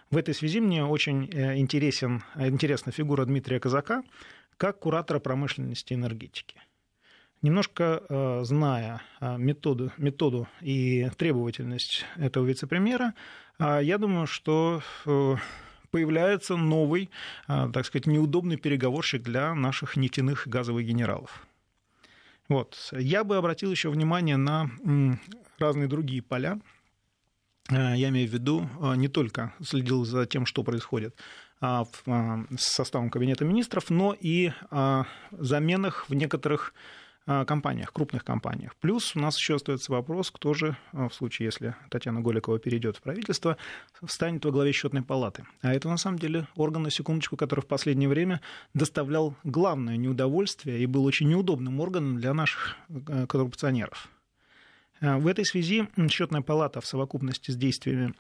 В 0.10 0.18
этой 0.18 0.34
связи 0.34 0.62
мне 0.62 0.86
очень 0.86 1.30
э, 1.34 1.58
интересен, 1.58 2.24
интересна 2.38 2.92
фигура 2.92 3.26
Дмитрия 3.26 3.60
Казака 3.60 4.04
как 4.58 4.80
куратора 4.80 5.20
промышленности 5.20 5.94
и 5.94 5.96
энергетики. 5.96 6.62
Немножко 7.46 8.02
э, 8.10 8.42
зная 8.44 9.04
э, 9.22 9.38
методу, 9.38 9.92
методу 9.98 10.48
и 10.62 11.12
требовательность 11.16 12.04
этого 12.16 12.44
вице-премьера, 12.44 13.14
э, 13.60 13.82
я 13.84 14.00
думаю, 14.00 14.26
что 14.26 14.82
появляется 15.92 16.56
новый, 16.58 17.12
так 17.48 17.86
сказать, 17.86 18.08
неудобный 18.08 18.58
переговорщик 18.58 19.22
для 19.22 19.54
наших 19.54 19.96
нефтяных 19.96 20.48
газовых 20.48 20.86
генералов. 20.86 21.46
Вот. 22.50 22.92
Я 22.92 23.24
бы 23.24 23.38
обратил 23.38 23.70
еще 23.70 23.90
внимание 23.90 24.38
на 24.38 24.70
разные 25.60 25.88
другие 25.88 26.24
поля. 26.24 26.60
Я 27.70 28.10
имею 28.10 28.28
в 28.28 28.34
виду, 28.34 28.68
не 28.96 29.08
только 29.08 29.54
следил 29.64 30.04
за 30.04 30.26
тем, 30.26 30.46
что 30.46 30.64
происходит 30.64 31.16
с 31.62 31.86
составом 32.58 33.10
Кабинета 33.10 33.46
министров, 33.46 33.90
но 33.90 34.14
и 34.20 34.52
о 34.72 35.06
заменах 35.32 36.10
в 36.10 36.14
некоторых 36.14 36.74
Э, 36.74 37.04
компаниях, 37.26 37.92
крупных 37.92 38.24
компаниях. 38.24 38.76
Плюс 38.76 39.16
у 39.16 39.20
нас 39.20 39.38
еще 39.38 39.56
остается 39.56 39.92
вопрос, 39.92 40.30
кто 40.32 40.54
же, 40.54 40.78
э, 40.94 41.08
в 41.10 41.14
случае, 41.14 41.46
если 41.46 41.76
Татьяна 41.90 42.22
Голикова 42.22 42.60
перейдет 42.60 42.98
в 42.98 43.02
правительство, 43.02 43.58
станет 44.08 44.46
во 44.46 44.52
главе 44.52 44.72
счетной 44.72 45.02
палаты. 45.02 45.46
А 45.62 45.74
это 45.74 45.90
на 45.90 45.98
самом 45.98 46.20
деле 46.20 46.48
орган, 46.56 46.84
на 46.84 46.92
секундочку, 46.92 47.36
который 47.36 47.62
в 47.62 47.68
последнее 47.68 48.10
время 48.10 48.42
доставлял 48.74 49.36
главное 49.44 49.98
неудовольствие 49.98 50.80
и 50.80 50.86
был 50.86 51.06
очень 51.06 51.28
неудобным 51.30 51.80
органом 51.80 52.18
для 52.18 52.34
наших 52.34 52.78
э, 52.90 53.26
коррупционеров. 53.28 54.10
В 55.02 55.28
этой 55.28 55.46
связи 55.46 55.90
счетная 56.10 56.42
палата 56.42 56.80
в 56.80 56.86
совокупности 56.86 57.52
с 57.52 57.58
действиями 57.58 58.14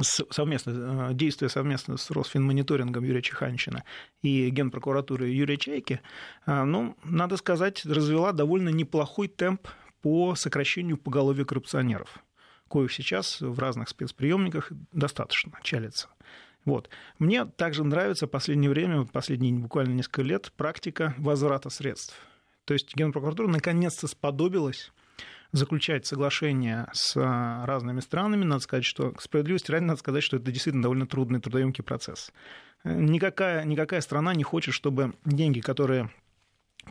совместно, 0.00 1.10
э, 1.10 1.14
действия 1.14 1.48
совместно 1.48 1.96
с 1.96 2.10
Росфинмониторингом 2.10 3.04
Юрия 3.04 3.22
Чеханщина 3.22 3.84
и 4.22 4.50
Генпрокуратурой 4.50 5.32
Юрия 5.32 5.56
Чайки, 5.56 6.00
э, 6.46 6.64
ну, 6.64 6.96
надо 7.04 7.36
сказать, 7.36 7.84
развела 7.84 8.32
довольно 8.32 8.68
неплохой 8.68 9.28
темп 9.28 9.68
по 10.02 10.34
сокращению 10.34 10.96
поголовья 10.96 11.44
коррупционеров, 11.44 12.22
коих 12.68 12.92
сейчас 12.92 13.40
в 13.40 13.58
разных 13.58 13.88
спецприемниках 13.88 14.70
достаточно 14.92 15.52
чалится. 15.62 16.08
Вот. 16.64 16.90
Мне 17.18 17.46
также 17.46 17.82
нравится 17.82 18.26
в 18.26 18.30
последнее 18.30 18.70
время, 18.70 19.04
последние 19.06 19.54
буквально 19.54 19.94
несколько 19.94 20.22
лет, 20.22 20.52
практика 20.56 21.14
возврата 21.16 21.70
средств. 21.70 22.14
То 22.64 22.74
есть 22.74 22.94
Генпрокуратура 22.94 23.48
наконец-то 23.48 24.06
сподобилась 24.06 24.92
заключать 25.52 26.06
соглашения 26.06 26.88
с 26.92 27.14
а, 27.16 27.64
разными 27.66 28.00
странами, 28.00 28.44
надо 28.44 28.62
сказать, 28.62 28.84
что 28.84 29.12
к 29.12 29.22
справедливости 29.22 29.70
ради 29.70 29.84
надо 29.84 29.98
сказать, 29.98 30.22
что 30.22 30.36
это 30.36 30.50
действительно 30.50 30.82
довольно 30.82 31.06
трудный, 31.06 31.40
трудоемкий 31.40 31.82
процесс. 31.82 32.32
Никакая, 32.84 33.64
никакая 33.64 34.00
страна 34.00 34.34
не 34.34 34.44
хочет, 34.44 34.74
чтобы 34.74 35.14
деньги, 35.24 35.60
которые 35.60 36.10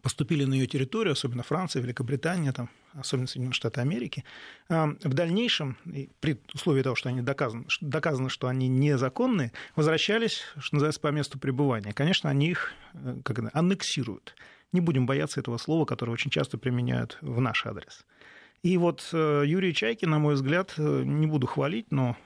поступили 0.01 0.43
на 0.45 0.53
ее 0.53 0.67
территорию, 0.67 1.13
особенно 1.13 1.43
Франция, 1.43 1.81
Великобритания, 1.81 2.51
там, 2.51 2.69
особенно 2.93 3.27
Соединенные 3.27 3.53
Штаты 3.53 3.81
Америки, 3.81 4.23
а, 4.69 4.87
в 5.03 5.13
дальнейшем, 5.13 5.77
при 6.19 6.39
условии 6.53 6.81
того, 6.81 6.95
что 6.95 7.09
они 7.09 7.21
доказаны, 7.21 7.65
доказано, 7.81 8.29
что 8.29 8.47
они 8.47 8.67
незаконные, 8.67 9.51
возвращались, 9.75 10.43
что 10.59 10.75
называется, 10.75 11.01
по 11.01 11.07
месту 11.07 11.39
пребывания. 11.39 11.93
Конечно, 11.93 12.29
они 12.29 12.49
их 12.49 12.73
э, 12.93 13.17
как 13.23 13.39
это, 13.39 13.49
аннексируют. 13.53 14.35
Не 14.71 14.81
будем 14.81 15.05
бояться 15.05 15.39
этого 15.39 15.57
слова, 15.57 15.85
которое 15.85 16.11
очень 16.11 16.31
часто 16.31 16.57
применяют 16.57 17.17
в 17.21 17.39
наш 17.39 17.65
адрес. 17.65 18.05
И 18.63 18.77
вот 18.77 19.07
э, 19.13 19.43
Юрий 19.45 19.73
Чайки, 19.73 20.05
на 20.05 20.19
мой 20.19 20.33
взгляд, 20.33 20.73
э, 20.77 21.03
не 21.03 21.27
буду 21.27 21.47
хвалить, 21.47 21.91
но 21.91 22.17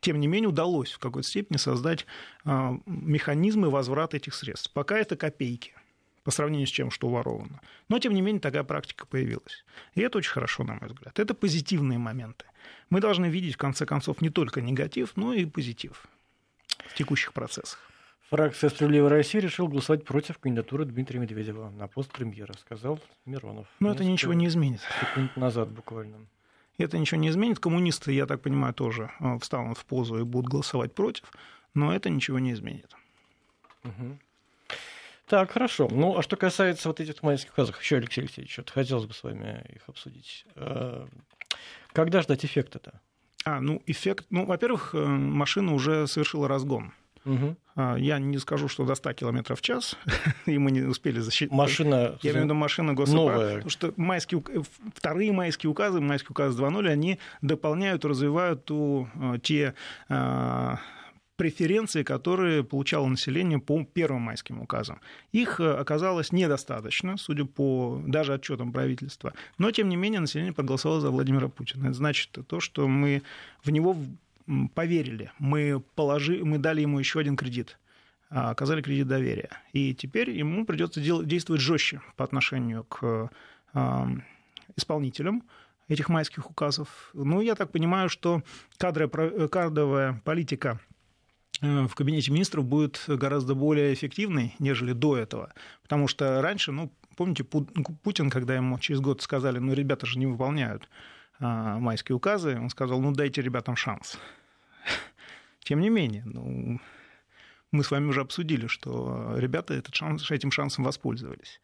тем 0.00 0.20
не 0.20 0.26
менее 0.26 0.48
удалось 0.48 0.92
в 0.92 0.98
какой-то 0.98 1.28
степени 1.28 1.56
создать 1.56 2.06
а, 2.44 2.78
механизмы 2.86 3.68
возврата 3.68 4.16
этих 4.16 4.34
средств. 4.34 4.72
Пока 4.72 4.98
это 4.98 5.16
копейки. 5.16 5.72
по 6.24 6.30
сравнению 6.30 6.66
с 6.66 6.72
тем, 6.72 6.90
что 6.90 7.08
воровано. 7.08 7.60
Но, 7.88 7.98
тем 7.98 8.12
не 8.12 8.20
менее, 8.20 8.40
такая 8.40 8.62
практика 8.62 9.06
появилась. 9.06 9.64
И 9.94 10.02
это 10.02 10.18
очень 10.18 10.32
хорошо, 10.32 10.62
на 10.62 10.74
мой 10.74 10.88
взгляд. 10.88 11.18
Это 11.18 11.32
позитивные 11.32 11.98
моменты. 11.98 12.44
Мы 12.90 13.00
должны 13.00 13.26
видеть, 13.26 13.54
в 13.54 13.58
конце 13.58 13.86
концов, 13.86 14.20
не 14.20 14.28
только 14.28 14.60
негатив, 14.60 15.12
но 15.16 15.32
и 15.32 15.46
позитив 15.46 16.06
в 16.86 16.94
текущих 16.94 17.32
процессах. 17.32 17.87
Фракция 18.30 18.68
«Справедливая 18.68 19.08
Россия» 19.08 19.40
решила 19.40 19.68
голосовать 19.68 20.04
против 20.04 20.38
кандидатуры 20.38 20.84
Дмитрия 20.84 21.18
Медведева 21.18 21.70
на 21.70 21.88
пост 21.88 22.12
премьера, 22.12 22.52
сказал 22.58 23.00
Миронов. 23.24 23.66
Но 23.80 23.90
это 23.90 24.04
ничего 24.04 24.34
не 24.34 24.46
изменит. 24.48 24.82
Секунд 25.00 25.34
назад 25.36 25.70
буквально. 25.70 26.18
Это 26.76 26.98
ничего 26.98 27.18
не 27.18 27.30
изменит. 27.30 27.58
Коммунисты, 27.58 28.12
я 28.12 28.26
так 28.26 28.42
понимаю, 28.42 28.74
тоже 28.74 29.10
э, 29.18 29.38
встанут 29.40 29.78
в 29.78 29.86
позу 29.86 30.18
и 30.18 30.24
будут 30.24 30.50
голосовать 30.50 30.94
против, 30.94 31.32
но 31.72 31.94
это 31.94 32.10
ничего 32.10 32.38
не 32.38 32.52
изменит. 32.52 32.94
Угу. 33.84 34.18
Так, 35.26 35.50
хорошо. 35.50 35.88
Ну, 35.90 36.18
а 36.18 36.22
что 36.22 36.36
касается 36.36 36.88
вот 36.88 37.00
этих 37.00 37.22
майских 37.22 37.52
указов, 37.52 37.80
еще, 37.80 37.96
Алексей 37.96 38.20
Алексеевич, 38.20 38.52
что 38.52 38.70
хотелось 38.70 39.06
бы 39.06 39.14
с 39.14 39.22
вами 39.22 39.64
их 39.74 39.82
обсудить. 39.88 40.44
Э, 40.54 41.06
когда 41.92 42.20
ждать 42.20 42.44
эффекта-то? 42.44 43.00
А, 43.46 43.60
ну, 43.62 43.82
эффект... 43.86 44.26
Ну, 44.28 44.44
во-первых, 44.44 44.94
э, 44.94 44.98
машина 44.98 45.72
уже 45.72 46.06
совершила 46.06 46.46
разгон. 46.46 46.92
Угу. 47.28 47.56
Я 47.98 48.18
не 48.18 48.38
скажу, 48.38 48.68
что 48.68 48.84
до 48.84 48.94
100 48.94 49.12
км 49.12 49.54
в 49.54 49.60
час, 49.60 49.96
и 50.46 50.58
мы 50.58 50.70
не 50.70 50.82
успели 50.82 51.20
защитить. 51.20 51.52
Машина 51.52 52.18
Я 52.22 52.30
имею 52.30 52.42
в 52.42 52.44
виду 52.46 52.54
машина 52.54 52.94
новая. 52.94 53.54
Потому 53.56 53.70
что 53.70 53.92
майские, 53.96 54.42
вторые 54.94 55.32
майские 55.32 55.70
указы, 55.70 56.00
майский 56.00 56.30
указ 56.30 56.58
2.0, 56.58 56.88
они 56.88 57.18
дополняют, 57.42 58.04
развивают 58.04 58.64
ту, 58.64 59.08
э, 59.14 59.38
те 59.42 59.74
преференции, 61.38 62.02
которые 62.02 62.64
получало 62.64 63.06
население 63.06 63.60
по 63.60 63.84
первым 63.84 64.22
майским 64.22 64.60
указам. 64.60 65.00
Их 65.30 65.60
э, 65.60 65.72
оказалось 65.72 66.32
недостаточно, 66.32 67.16
судя 67.16 67.44
по 67.44 68.02
даже 68.04 68.34
отчетам 68.34 68.72
правительства. 68.72 69.32
Но, 69.56 69.70
тем 69.70 69.88
не 69.88 69.94
менее, 69.94 70.20
население 70.20 70.52
проголосовало 70.52 71.00
за 71.00 71.10
Владимира 71.10 71.46
Путина. 71.48 71.84
Это 71.84 71.94
значит 71.94 72.36
то, 72.48 72.58
что 72.58 72.88
мы 72.88 73.22
в 73.62 73.70
него 73.70 73.96
поверили, 74.74 75.32
мы, 75.38 75.82
положи, 75.94 76.44
мы 76.44 76.58
дали 76.58 76.80
ему 76.80 76.98
еще 76.98 77.20
один 77.20 77.36
кредит 77.36 77.78
а, 78.30 78.50
оказали 78.50 78.82
кредит 78.82 79.06
доверия. 79.06 79.50
И 79.72 79.94
теперь 79.94 80.30
ему 80.30 80.66
придется 80.66 81.00
действовать 81.00 81.62
жестче 81.62 82.02
по 82.16 82.24
отношению 82.24 82.84
к 82.84 83.30
исполнителям 84.76 85.44
этих 85.88 86.08
майских 86.08 86.50
указов. 86.50 87.10
Ну, 87.14 87.40
я 87.40 87.54
так 87.54 87.70
понимаю, 87.70 88.08
что 88.08 88.42
кадровая, 88.78 89.48
кадровая 89.48 90.20
политика 90.24 90.80
Э, 91.60 91.86
в 91.86 91.94
кабинете 91.94 92.30
министров 92.30 92.64
будет 92.64 93.02
гораздо 93.06 93.54
более 93.54 93.92
эффективной, 93.94 94.54
нежели 94.58 94.92
до 94.92 95.16
этого. 95.16 95.52
Потому 95.82 96.08
что 96.08 96.40
раньше, 96.40 96.72
ну, 96.72 96.92
помните, 97.16 97.44
Путин, 97.44 98.30
когда 98.30 98.54
ему 98.54 98.78
через 98.78 99.00
год 99.00 99.22
сказали, 99.22 99.58
ну, 99.58 99.72
ребята 99.72 100.06
же 100.06 100.18
не 100.18 100.26
выполняют 100.26 100.88
майские 101.38 102.16
указы, 102.16 102.58
он 102.58 102.70
сказал, 102.70 103.00
ну, 103.00 103.12
дайте 103.12 103.42
ребятам 103.42 103.76
шанс. 103.76 104.18
Тем 105.60 105.80
не 105.80 105.90
менее, 105.90 106.22
ну, 106.24 106.80
мы 107.70 107.84
с 107.84 107.90
вами 107.90 108.06
уже 108.06 108.20
обсудили, 108.20 108.66
что 108.66 109.34
ребята 109.36 109.74
этот 109.74 109.94
шанс, 109.94 110.30
этим 110.30 110.50
шансом 110.50 110.84
воспользовались. 110.84 111.60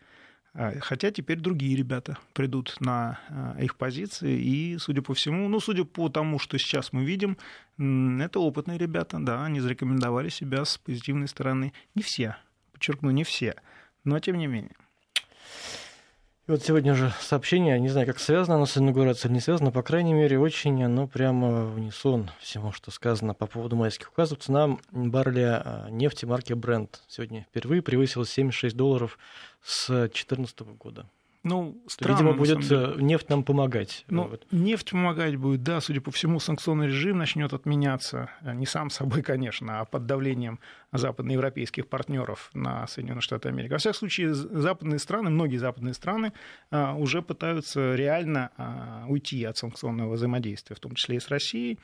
А, 0.53 0.73
хотя 0.81 1.11
теперь 1.11 1.41
другие 1.41 1.77
ребята 1.77 2.19
придут 2.33 2.77
на 2.81 3.19
а, 3.29 3.57
их 3.61 3.77
позиции, 3.77 4.39
и, 4.39 4.79
судя 4.79 5.03
по 5.03 5.13
всему, 5.15 5.49
ну, 5.49 5.59
судя 5.59 5.85
по 5.85 6.09
тому, 6.09 6.39
что 6.39 6.59
сейчас 6.59 6.93
мы 6.93 7.05
видим, 7.05 7.37
это 7.77 8.39
опытные 8.39 8.79
ребята, 8.79 9.19
да, 9.21 9.45
они 9.45 9.61
зарекомендовали 9.61 10.29
себя 10.29 10.65
с 10.65 10.79
позитивной 10.79 11.27
стороны. 11.27 11.73
Не 11.97 12.03
все, 12.03 12.37
подчеркну, 12.73 13.11
не 13.11 13.25
все, 13.25 13.57
но 14.05 14.19
тем 14.21 14.39
не 14.39 14.47
менее. 14.47 14.77
И 16.46 16.50
вот 16.50 16.62
сегодня 16.62 16.92
уже 16.92 17.11
сообщение, 17.22 17.80
не 17.80 17.88
знаю, 17.88 18.07
как 18.07 18.18
связано 18.18 18.57
оно 18.57 18.66
с 18.66 18.76
инаугурацией 18.76 19.30
или 19.30 19.37
не 19.37 19.40
связано, 19.40 19.70
по 19.70 19.83
крайней 19.83 20.12
мере, 20.12 20.38
очень 20.38 20.85
оно 20.85 21.09
прямо 21.09 21.64
в 21.64 21.76
унисон 21.76 22.30
всему, 22.38 22.70
что 22.70 22.90
сказано 22.90 23.33
по 23.33 23.46
поводу 23.46 23.76
майских 23.76 24.11
указов. 24.11 24.40
Цена 24.40 24.76
барреля 24.90 25.62
а, 25.64 25.88
нефти 25.88 26.26
марки 26.26 26.52
Brent 26.52 26.96
сегодня 27.09 27.46
впервые 27.48 27.80
превысила 27.80 28.26
76 28.26 28.76
долларов 28.76 29.18
с 29.62 29.87
2014 29.87 30.61
года. 30.76 31.07
Ну, 31.44 31.78
странно, 31.88 32.16
Видимо, 32.16 32.33
будет 32.33 32.72
э, 32.72 32.94
нефть 32.98 33.28
нам 33.28 33.44
помогать. 33.44 34.07
Ну, 34.09 34.28
вот. 34.28 34.46
нефть 34.50 34.92
помогать 34.92 35.37
будет, 35.37 35.62
да, 35.62 35.83
судя 35.83 36.00
по 36.00 36.11
всему, 36.11 36.40
санкционный 36.40 36.87
режим 36.87 37.18
начнет 37.18 37.52
отменяться, 37.52 38.30
э, 38.40 38.54
не 38.54 38.64
сам 38.64 38.88
собой, 38.88 39.22
конечно, 39.22 39.80
а 39.80 39.85
под 39.85 40.07
давлением 40.07 40.59
западноевропейских 40.92 41.87
партнеров 41.87 42.50
на 42.54 42.87
Соединенные 42.87 43.20
Штаты 43.20 43.50
Америки. 43.50 43.72
Во 43.72 43.78
всяком 43.78 43.98
случае, 43.98 44.33
западные 44.33 44.98
страны, 44.98 45.28
многие 45.28 45.59
западные 45.59 45.92
страны 45.92 46.33
э, 46.70 46.92
уже 46.94 47.20
пытаются 47.20 47.94
реально 47.94 49.04
уйти 49.09 49.44
от 49.44 49.59
санкционного 49.59 50.14
взаимодействия, 50.14 50.74
в 50.74 50.80
том 50.80 50.94
числе 50.94 51.16
и 51.16 51.20
с 51.20 51.28
Россией. 51.28 51.78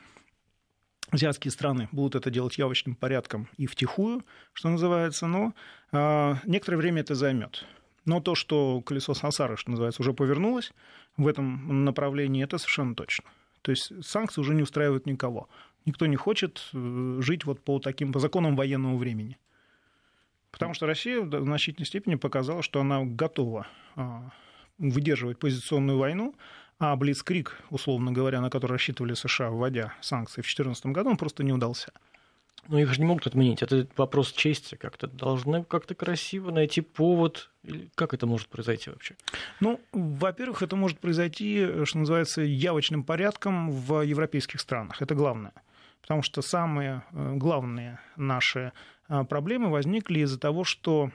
Азиатские 1.11 1.51
страны 1.51 1.87
будут 1.91 2.15
это 2.15 2.31
делать 2.31 2.57
явочным 2.57 2.95
порядком 2.95 3.47
и 3.57 3.67
втихую, 3.67 4.25
что 4.53 4.69
называется, 4.69 5.27
но 5.27 5.53
некоторое 6.45 6.77
время 6.77 7.01
это 7.01 7.15
займет. 7.15 7.65
Но 8.05 8.19
то, 8.19 8.35
что 8.35 8.81
колесо 8.81 9.13
сансары, 9.13 9.57
что 9.57 9.71
называется, 9.71 10.01
уже 10.01 10.13
повернулось 10.13 10.73
в 11.17 11.27
этом 11.27 11.85
направлении, 11.85 12.43
это 12.43 12.57
совершенно 12.57 12.95
точно. 12.95 13.25
То 13.61 13.71
есть 13.71 13.91
санкции 14.03 14.41
уже 14.41 14.55
не 14.55 14.63
устраивают 14.63 15.05
никого. 15.05 15.49
Никто 15.85 16.05
не 16.07 16.15
хочет 16.15 16.69
э, 16.73 17.19
жить 17.21 17.45
вот 17.45 17.61
по 17.61 17.79
таким 17.79 18.11
по 18.11 18.19
законам 18.19 18.55
военного 18.55 18.97
времени. 18.97 19.37
Потому 20.51 20.73
что 20.73 20.85
Россия 20.85 21.21
в 21.21 21.43
значительной 21.43 21.85
степени 21.85 22.15
показала, 22.15 22.61
что 22.61 22.81
она 22.81 23.03
готова 23.03 23.67
а, 23.95 24.31
выдерживать 24.77 25.39
позиционную 25.39 25.97
войну, 25.97 26.35
а 26.77 26.95
Блицкрик, 26.95 27.61
условно 27.69 28.11
говоря, 28.11 28.41
на 28.41 28.49
который 28.49 28.73
рассчитывали 28.73 29.13
США, 29.13 29.49
вводя 29.49 29.93
санкции 30.01 30.41
в 30.41 30.45
2014 30.45 30.87
году, 30.87 31.11
он 31.11 31.17
просто 31.17 31.43
не 31.43 31.53
удался. 31.53 31.93
Но 32.67 32.79
их 32.79 32.93
же 32.93 33.01
не 33.01 33.07
могут 33.07 33.27
отменить. 33.27 33.61
Это 33.61 33.87
вопрос 33.97 34.31
чести 34.31 34.75
как-то. 34.75 35.07
Должны 35.07 35.63
как-то 35.63 35.95
красиво 35.95 36.51
найти 36.51 36.81
повод. 36.81 37.49
Как 37.95 38.13
это 38.13 38.27
может 38.27 38.47
произойти 38.47 38.89
вообще? 38.89 39.15
Ну, 39.59 39.79
во-первых, 39.91 40.61
это 40.61 40.75
может 40.75 40.99
произойти, 40.99 41.85
что 41.85 41.97
называется, 41.97 42.41
явочным 42.41 43.03
порядком 43.03 43.71
в 43.71 44.01
европейских 44.01 44.61
странах. 44.61 45.01
Это 45.01 45.15
главное. 45.15 45.53
Потому 46.01 46.23
что 46.23 46.41
самые 46.41 47.03
э, 47.11 47.33
главные 47.35 47.99
наши 48.15 48.73
проблемы 49.07 49.69
возникли 49.69 50.19
из-за 50.19 50.39
того, 50.39 50.63
что 50.63 51.11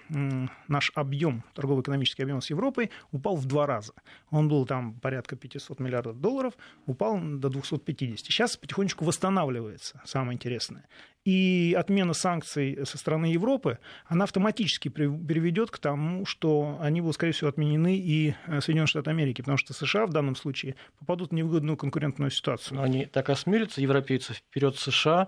наш 0.68 0.92
объем, 0.94 1.44
торгово-экономический 1.54 2.22
объем 2.22 2.40
с 2.40 2.50
Европой 2.50 2.90
упал 3.12 3.36
в 3.36 3.46
два 3.46 3.66
раза. 3.66 3.92
Он 4.30 4.48
был 4.48 4.66
там 4.66 4.94
порядка 4.94 5.36
500 5.36 5.80
миллиардов 5.80 6.20
долларов, 6.20 6.54
упал 6.86 7.18
до 7.20 7.48
250. 7.48 8.26
Сейчас 8.26 8.56
потихонечку 8.56 9.04
восстанавливается, 9.04 10.00
самое 10.04 10.34
интересное. 10.34 10.88
И 11.26 11.74
отмена 11.76 12.12
санкций 12.12 12.78
со 12.86 12.98
стороны 12.98 13.26
Европы, 13.26 13.80
она 14.06 14.24
автоматически 14.24 14.88
приведет 14.88 15.72
к 15.72 15.78
тому, 15.78 16.24
что 16.24 16.78
они 16.80 17.00
будут, 17.00 17.16
скорее 17.16 17.32
всего, 17.32 17.50
отменены 17.50 17.96
и 17.96 18.36
э, 18.46 18.60
Соединенные 18.60 18.86
Штаты 18.86 19.10
Америки, 19.10 19.40
потому 19.40 19.58
что 19.58 19.74
США 19.74 20.06
в 20.06 20.10
данном 20.10 20.36
случае 20.36 20.76
попадут 21.00 21.30
в 21.30 21.34
невыгодную 21.34 21.76
конкурентную 21.76 22.30
ситуацию. 22.30 22.76
Но 22.76 22.84
они 22.84 23.06
так 23.06 23.28
осмелятся, 23.28 23.80
европейцы, 23.80 24.34
вперед 24.34 24.76
США, 24.76 25.26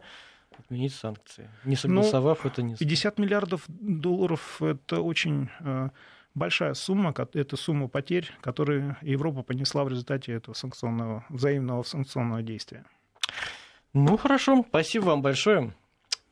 отменить 0.59 0.95
санкции. 0.95 1.51
Не 1.65 1.77
согласовав 1.77 2.45
ну, 2.45 2.51
это 2.51 2.63
не... 2.63 2.77
50 2.77 3.19
миллиардов 3.19 3.65
долларов– 3.69 4.61
это 4.63 5.01
очень 5.01 5.49
э, 5.61 5.91
большая 6.35 6.75
сумма, 6.75 7.15
это 7.35 7.57
сумма 7.57 7.89
потерь, 7.89 8.31
которые 8.41 8.97
Европа 9.03 9.43
понесла 9.43 9.85
в 9.85 9.89
результате 9.89 10.33
этого 10.33 10.55
санкционного, 10.55 11.25
взаимного 11.29 11.83
санкционного 11.83 12.43
действия. 12.43 12.85
Ну, 13.93 14.17
хорошо, 14.17 14.65
спасибо 14.69 15.07
вам 15.07 15.23
большое. 15.23 15.75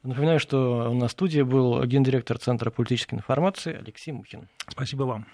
Напоминаю, 0.03 0.39
что 0.39 0.91
у 0.91 0.95
нас 0.95 1.11
в 1.11 1.13
студии 1.13 1.43
был 1.43 1.83
гендиректор 1.85 2.39
Центра 2.39 2.71
политической 2.71 3.17
информации 3.17 3.75
Алексей 3.75 4.13
Мухин. 4.13 4.49
Спасибо 4.69 5.03
вам. 5.03 5.27